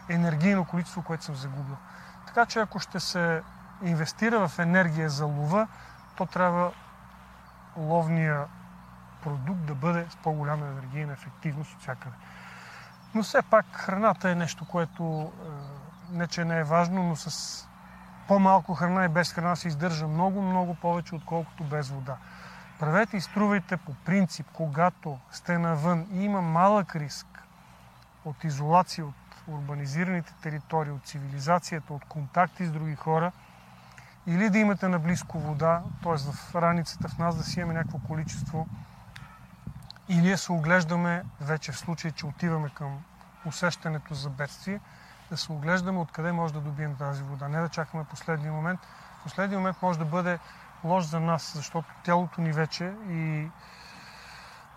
енергийно 0.08 0.64
количество, 0.64 1.02
което 1.02 1.24
съм 1.24 1.34
загубил. 1.34 1.76
Така 2.26 2.46
че 2.46 2.58
ако 2.58 2.78
ще 2.78 3.00
се 3.00 3.42
инвестира 3.84 4.48
в 4.48 4.58
енергия 4.58 5.10
за 5.10 5.26
лова, 5.26 5.68
то 6.16 6.26
трябва 6.26 6.72
ловния 7.76 8.44
продукт 9.22 9.64
да 9.64 9.74
бъде 9.74 10.06
с 10.10 10.16
по-голяма 10.16 10.66
енергийна 10.66 11.12
ефективност 11.12 11.74
от 11.74 11.80
всякъде. 11.80 12.16
Но 13.14 13.22
все 13.22 13.42
пак 13.42 13.66
храната 13.72 14.30
е 14.30 14.34
нещо, 14.34 14.64
което 14.64 15.32
е, 16.12 16.16
не 16.16 16.26
че 16.26 16.44
не 16.44 16.58
е 16.58 16.64
важно, 16.64 17.02
но 17.02 17.16
с 17.16 17.68
по-малко 18.28 18.74
храна 18.74 19.04
и 19.04 19.08
без 19.08 19.32
храна 19.32 19.56
се 19.56 19.68
издържа 19.68 20.08
много, 20.08 20.42
много 20.42 20.74
повече, 20.74 21.14
отколкото 21.14 21.64
без 21.64 21.88
вода. 21.88 22.16
Правете 22.78 23.16
и 23.16 23.20
струвайте 23.20 23.76
по 23.76 23.94
принцип, 23.94 24.46
когато 24.52 25.18
сте 25.30 25.58
навън 25.58 26.06
и 26.12 26.24
има 26.24 26.42
малък 26.42 26.96
риск 26.96 27.26
от 28.24 28.44
изолация 28.44 29.06
от 29.06 29.14
урбанизираните 29.48 30.34
територии, 30.42 30.92
от 30.92 31.06
цивилизацията, 31.06 31.94
от 31.94 32.04
контакти 32.04 32.66
с 32.66 32.70
други 32.70 32.96
хора, 32.96 33.32
или 34.26 34.50
да 34.50 34.58
имате 34.58 34.88
наблизко 34.88 35.38
вода, 35.38 35.82
т.е. 36.02 36.16
в 36.16 36.54
раницата 36.54 37.08
в 37.08 37.18
нас 37.18 37.36
да 37.36 37.44
си 37.44 37.60
имаме 37.60 37.74
някакво 37.74 37.98
количество 37.98 38.66
и 40.08 40.16
ние 40.16 40.36
се 40.36 40.52
оглеждаме 40.52 41.24
вече 41.40 41.72
в 41.72 41.78
случай, 41.78 42.10
че 42.10 42.26
отиваме 42.26 42.68
към 42.68 43.04
усещането 43.46 44.14
за 44.14 44.30
бедствие, 44.30 44.80
да 45.30 45.36
се 45.36 45.52
оглеждаме 45.52 45.98
откъде 45.98 46.32
може 46.32 46.54
да 46.54 46.60
добием 46.60 46.96
тази 46.96 47.22
вода. 47.22 47.48
Не 47.48 47.60
да 47.60 47.68
чакаме 47.68 48.04
последния 48.04 48.52
момент. 48.52 48.80
Последния 49.22 49.58
момент 49.58 49.82
може 49.82 49.98
да 49.98 50.04
бъде 50.04 50.38
лош 50.84 51.04
за 51.04 51.20
нас, 51.20 51.52
защото 51.54 51.88
тялото 52.02 52.40
ни 52.40 52.52
вече 52.52 52.92
и 53.08 53.50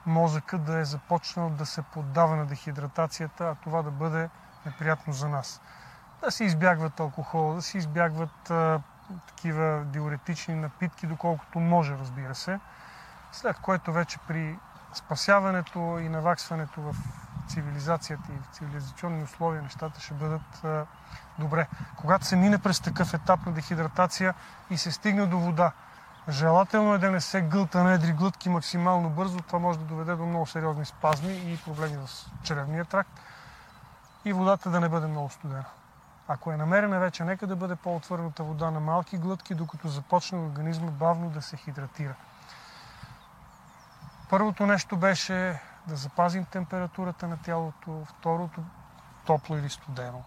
мозъка 0.06 0.58
да 0.58 0.78
е 0.78 0.86
започнал 0.86 1.50
да 1.50 1.66
се 1.66 1.82
поддава 1.82 2.36
на 2.36 2.46
дехидратацията, 2.46 3.50
а 3.50 3.56
това 3.56 3.82
да 3.82 3.92
бъде 3.92 4.30
неприятно 4.66 5.14
за 5.14 5.30
нас. 5.30 5.62
Да 6.24 6.32
се 6.32 6.44
избягват 6.44 7.00
алкохол, 7.00 7.54
да 7.54 7.62
се 7.62 7.78
избягват 7.78 8.52
такива 9.28 9.84
диуретични 9.86 10.56
напитки, 10.56 11.08
доколкото 11.08 11.60
може, 11.60 11.98
разбира 11.98 12.36
се. 12.36 12.60
След 13.32 13.58
което 13.58 13.94
вече 13.94 14.20
при 14.28 14.60
спасяването 14.94 15.80
и 15.80 16.10
наваксването 16.10 16.82
в 16.82 16.96
цивилизацията 17.48 18.32
и 18.32 18.38
в 18.38 18.56
цивилизационни 18.56 19.24
условия 19.24 19.62
нещата 19.62 20.02
ще 20.02 20.14
бъдат 20.14 20.64
а, 20.64 20.86
добре. 21.40 21.68
Когато 21.96 22.26
се 22.26 22.36
мине 22.36 22.58
през 22.58 22.80
такъв 22.80 23.14
етап 23.14 23.46
на 23.46 23.52
дехидратация 23.52 24.34
и 24.70 24.78
се 24.78 24.92
стигне 24.92 25.26
до 25.26 25.40
вода, 25.40 25.72
желателно 26.30 26.94
е 26.94 26.98
да 26.98 27.12
не 27.12 27.22
се 27.22 27.42
гълта 27.42 27.84
на 27.84 27.94
едри 27.94 28.14
глътки 28.14 28.50
максимално 28.50 29.10
бързо. 29.10 29.40
Това 29.40 29.60
може 29.60 29.80
да 29.80 29.86
доведе 29.86 30.16
до 30.16 30.26
много 30.26 30.46
сериозни 30.46 30.86
спазми 30.86 31.34
и 31.54 31.58
проблеми 31.66 31.98
в 31.98 32.10
черевния 32.44 32.86
тракт 32.86 33.12
и 34.26 34.34
водата 34.34 34.70
да 34.70 34.80
не 34.80 34.90
бъде 34.90 35.08
много 35.08 35.30
студена. 35.30 35.66
Ако 36.28 36.52
е 36.52 36.58
намерена 36.58 37.00
вече, 37.00 37.24
нека 37.24 37.48
да 37.48 37.56
бъде 37.56 37.76
по-отвърната 37.76 38.44
вода 38.44 38.72
на 38.72 38.80
малки 38.80 39.18
глътки, 39.18 39.56
докато 39.56 39.88
започне 39.88 40.40
организма 40.40 40.92
бавно 40.92 41.30
да 41.30 41.42
се 41.42 41.58
хидратира. 41.58 42.14
Първото 44.30 44.66
нещо 44.66 44.98
беше 44.98 45.60
да 45.88 45.96
запазим 45.96 46.46
температурата 46.46 47.28
на 47.28 47.38
тялото, 47.38 48.06
второто 48.06 48.62
топло 49.26 49.58
или 49.58 49.70
студено. 49.70 50.24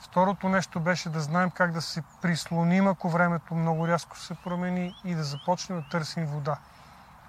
Второто 0.00 0.48
нещо 0.48 0.80
беше 0.80 1.10
да 1.10 1.20
знаем 1.20 1.50
как 1.50 1.72
да 1.72 1.82
се 1.82 2.02
прислоним, 2.22 2.88
ако 2.88 3.10
времето 3.10 3.54
много 3.54 3.88
рязко 3.88 4.18
се 4.18 4.34
промени 4.34 4.94
и 5.04 5.14
да 5.14 5.24
започнем 5.24 5.80
да 5.80 5.88
търсим 5.88 6.26
вода. 6.26 6.56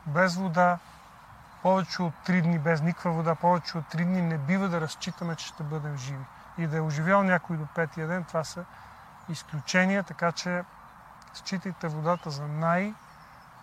Без 0.05 0.35
вода, 0.35 0.79
повече 1.61 2.01
от 2.01 2.13
3 2.25 2.41
дни, 2.41 2.59
без 2.59 2.81
никаква 2.81 3.11
вода, 3.11 3.35
повече 3.35 3.77
от 3.77 3.85
3 3.85 4.05
дни 4.05 4.21
не 4.21 4.37
бива 4.37 4.69
да 4.69 4.81
разчитаме, 4.81 5.35
че 5.35 5.47
ще 5.47 5.63
бъдем 5.63 5.97
живи. 5.97 6.25
И 6.57 6.67
да 6.67 6.77
е 6.77 6.81
оживял 6.81 7.23
някой 7.23 7.57
до 7.57 7.65
петия 7.75 8.07
ден, 8.07 8.23
това 8.23 8.43
са 8.43 8.65
изключения, 9.29 10.03
така 10.03 10.31
че 10.31 10.63
считайте 11.33 11.87
водата 11.87 12.29
за 12.29 12.47
най- 12.47 12.93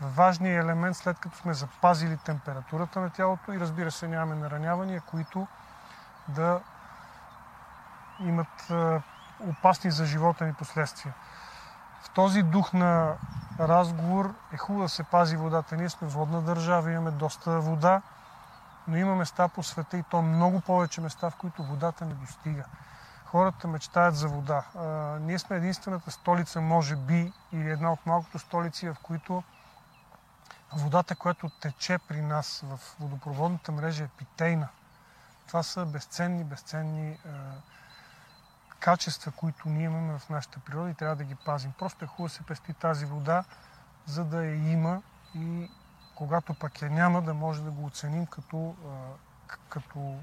важният 0.01 0.65
елемент, 0.65 0.97
след 0.97 1.19
като 1.19 1.37
сме 1.37 1.55
запазили 1.55 2.17
температурата 2.17 3.01
на 3.01 3.11
тялото 3.11 3.53
и 3.53 3.61
разбира 3.61 3.91
се 3.91 4.09
нямаме 4.09 4.41
наранявания, 4.41 5.01
които 5.01 5.47
да 6.29 6.61
имат 8.21 8.71
опасни 9.41 9.91
за 9.91 10.05
живота 10.05 10.45
ни 10.45 10.55
последствия. 10.55 11.15
В 12.03 12.11
този 12.11 12.43
дух 12.43 12.73
на 12.73 13.15
разговор 13.61 14.35
е 14.53 14.57
хубаво 14.57 14.83
да 14.83 14.89
се 14.89 15.05
пази 15.05 15.37
водата. 15.37 15.77
Ние 15.77 15.89
сме 15.89 16.09
водна 16.09 16.43
държава, 16.43 16.93
имаме 16.93 17.11
доста 17.11 17.61
вода, 17.61 18.03
но 18.91 18.97
има 18.97 19.17
места 19.17 19.49
по 19.49 19.63
света 19.63 19.97
и 19.97 20.05
то 20.11 20.23
много 20.23 20.61
повече 20.61 21.01
места, 21.01 21.31
в 21.31 21.37
които 21.37 21.63
водата 21.63 22.05
не 22.05 22.15
достига. 22.15 22.65
Хората 23.25 23.69
мечтаят 23.69 24.17
за 24.17 24.29
вода. 24.29 24.65
А, 24.75 24.85
ние 25.21 25.39
сме 25.39 25.57
единствената 25.57 26.11
столица, 26.11 26.61
може 26.61 26.97
би, 26.97 27.33
или 27.53 27.71
една 27.71 27.93
от 27.93 28.07
малкото 28.07 28.39
столици, 28.39 28.89
в 28.89 28.97
които 29.03 29.43
водата, 30.73 31.17
която 31.17 31.49
тече 31.49 31.99
при 31.99 32.23
нас 32.23 32.65
в 32.65 32.81
водопроводната 33.01 33.73
мрежа 33.73 34.05
е 34.05 34.09
питейна. 34.09 34.69
Това 35.47 35.63
са 35.63 35.87
безценни, 35.87 36.45
безценни 36.45 37.19
качества, 38.81 39.33
които 39.33 39.69
ние 39.69 39.85
имаме 39.85 40.19
в 40.19 40.29
нашата 40.29 40.61
природа 40.61 40.91
и 40.91 40.95
трябва 40.95 41.17
да 41.17 41.25
ги 41.25 41.35
пазим. 41.35 41.73
Просто 41.79 42.05
е 42.05 42.09
хубаво 42.09 42.29
да 42.29 42.35
се 42.35 42.43
пести 42.43 42.75
тази 42.75 43.07
вода, 43.07 43.45
за 44.07 44.25
да 44.25 44.45
я 44.45 44.73
има 44.73 45.03
и 45.35 45.71
когато 46.21 46.55
пък 46.55 46.83
я 46.83 46.91
няма, 46.91 47.23
да 47.23 47.35
може 47.35 47.63
да 47.63 47.71
го 47.71 47.87
оценим 47.87 48.27
като, 48.27 48.75
като 49.69 50.15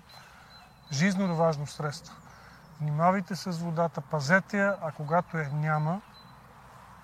жизненно 0.92 1.36
важно 1.36 1.68
средство. 1.68 2.16
Внимавайте 2.82 3.36
с 3.36 3.52
водата, 3.52 4.02
пазете 4.02 4.58
я, 4.58 4.78
а 4.82 4.92
когато 4.92 5.38
я 5.38 5.50
няма, 5.50 6.02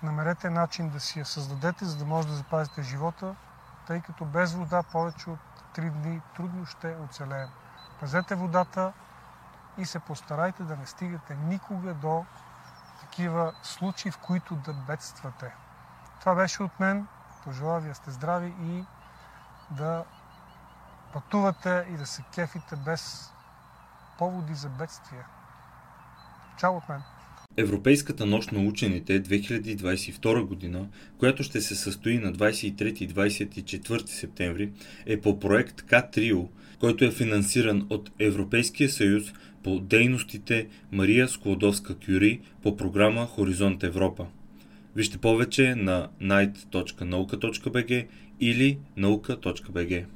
намерете 0.02 0.50
начин 0.50 0.88
да 0.88 1.00
си 1.00 1.18
я 1.18 1.26
създадете, 1.26 1.84
за 1.84 1.96
да 1.96 2.04
може 2.04 2.28
да 2.28 2.34
запазите 2.34 2.82
живота, 2.82 3.34
тъй 3.86 4.00
като 4.00 4.24
без 4.24 4.54
вода 4.54 4.82
повече 4.82 5.30
от 5.30 5.40
3 5.76 5.90
дни 5.90 6.20
трудно 6.36 6.66
ще 6.66 6.96
оцелеем. 7.04 7.48
Пазете 8.00 8.34
водата, 8.34 8.92
и 9.78 9.86
се 9.86 9.98
постарайте 9.98 10.62
да 10.62 10.76
не 10.76 10.86
стигате 10.86 11.34
никога 11.34 11.94
до 11.94 12.24
такива 13.00 13.54
случаи, 13.62 14.10
в 14.10 14.18
които 14.18 14.56
да 14.56 14.72
бедствате. 14.72 15.54
Това 16.20 16.34
беше 16.34 16.62
от 16.62 16.80
мен. 16.80 17.06
Пожелая 17.44 17.80
ви 17.80 17.88
да 17.88 17.94
сте 17.94 18.10
здрави 18.10 18.52
и 18.62 18.84
да 19.70 20.04
пътувате 21.12 21.86
и 21.94 21.96
да 21.96 22.06
се 22.06 22.22
кефите 22.34 22.76
без 22.84 23.32
поводи 24.18 24.54
за 24.54 24.68
бедствия. 24.68 25.26
Чао 26.58 26.76
от 26.76 26.88
мен! 26.88 27.02
Европейската 27.56 28.26
нощ 28.26 28.52
на 28.52 28.60
учените 28.60 29.22
2022 29.22 30.44
година, 30.44 30.88
която 31.18 31.42
ще 31.42 31.60
се 31.60 31.74
състои 31.74 32.18
на 32.18 32.32
23 32.32 33.02
и 33.02 33.08
24 33.08 34.06
септември, 34.06 34.72
е 35.06 35.20
по 35.20 35.40
проект 35.40 35.82
К-Трио, 35.82 36.48
който 36.80 37.04
е 37.04 37.10
финансиран 37.10 37.86
от 37.90 38.10
Европейския 38.18 38.88
съюз 38.88 39.32
по 39.64 39.80
дейностите 39.80 40.68
Мария 40.92 41.28
Склодовска-Кюри 41.28 42.40
по 42.62 42.76
програма 42.76 43.26
Хоризонт 43.26 43.82
Европа. 43.82 44.26
Вижте 44.94 45.18
повече 45.18 45.74
на 45.74 46.10
night.nauka.bg 46.20 48.08
или 48.38 48.78
nauka.bg. 48.96 50.06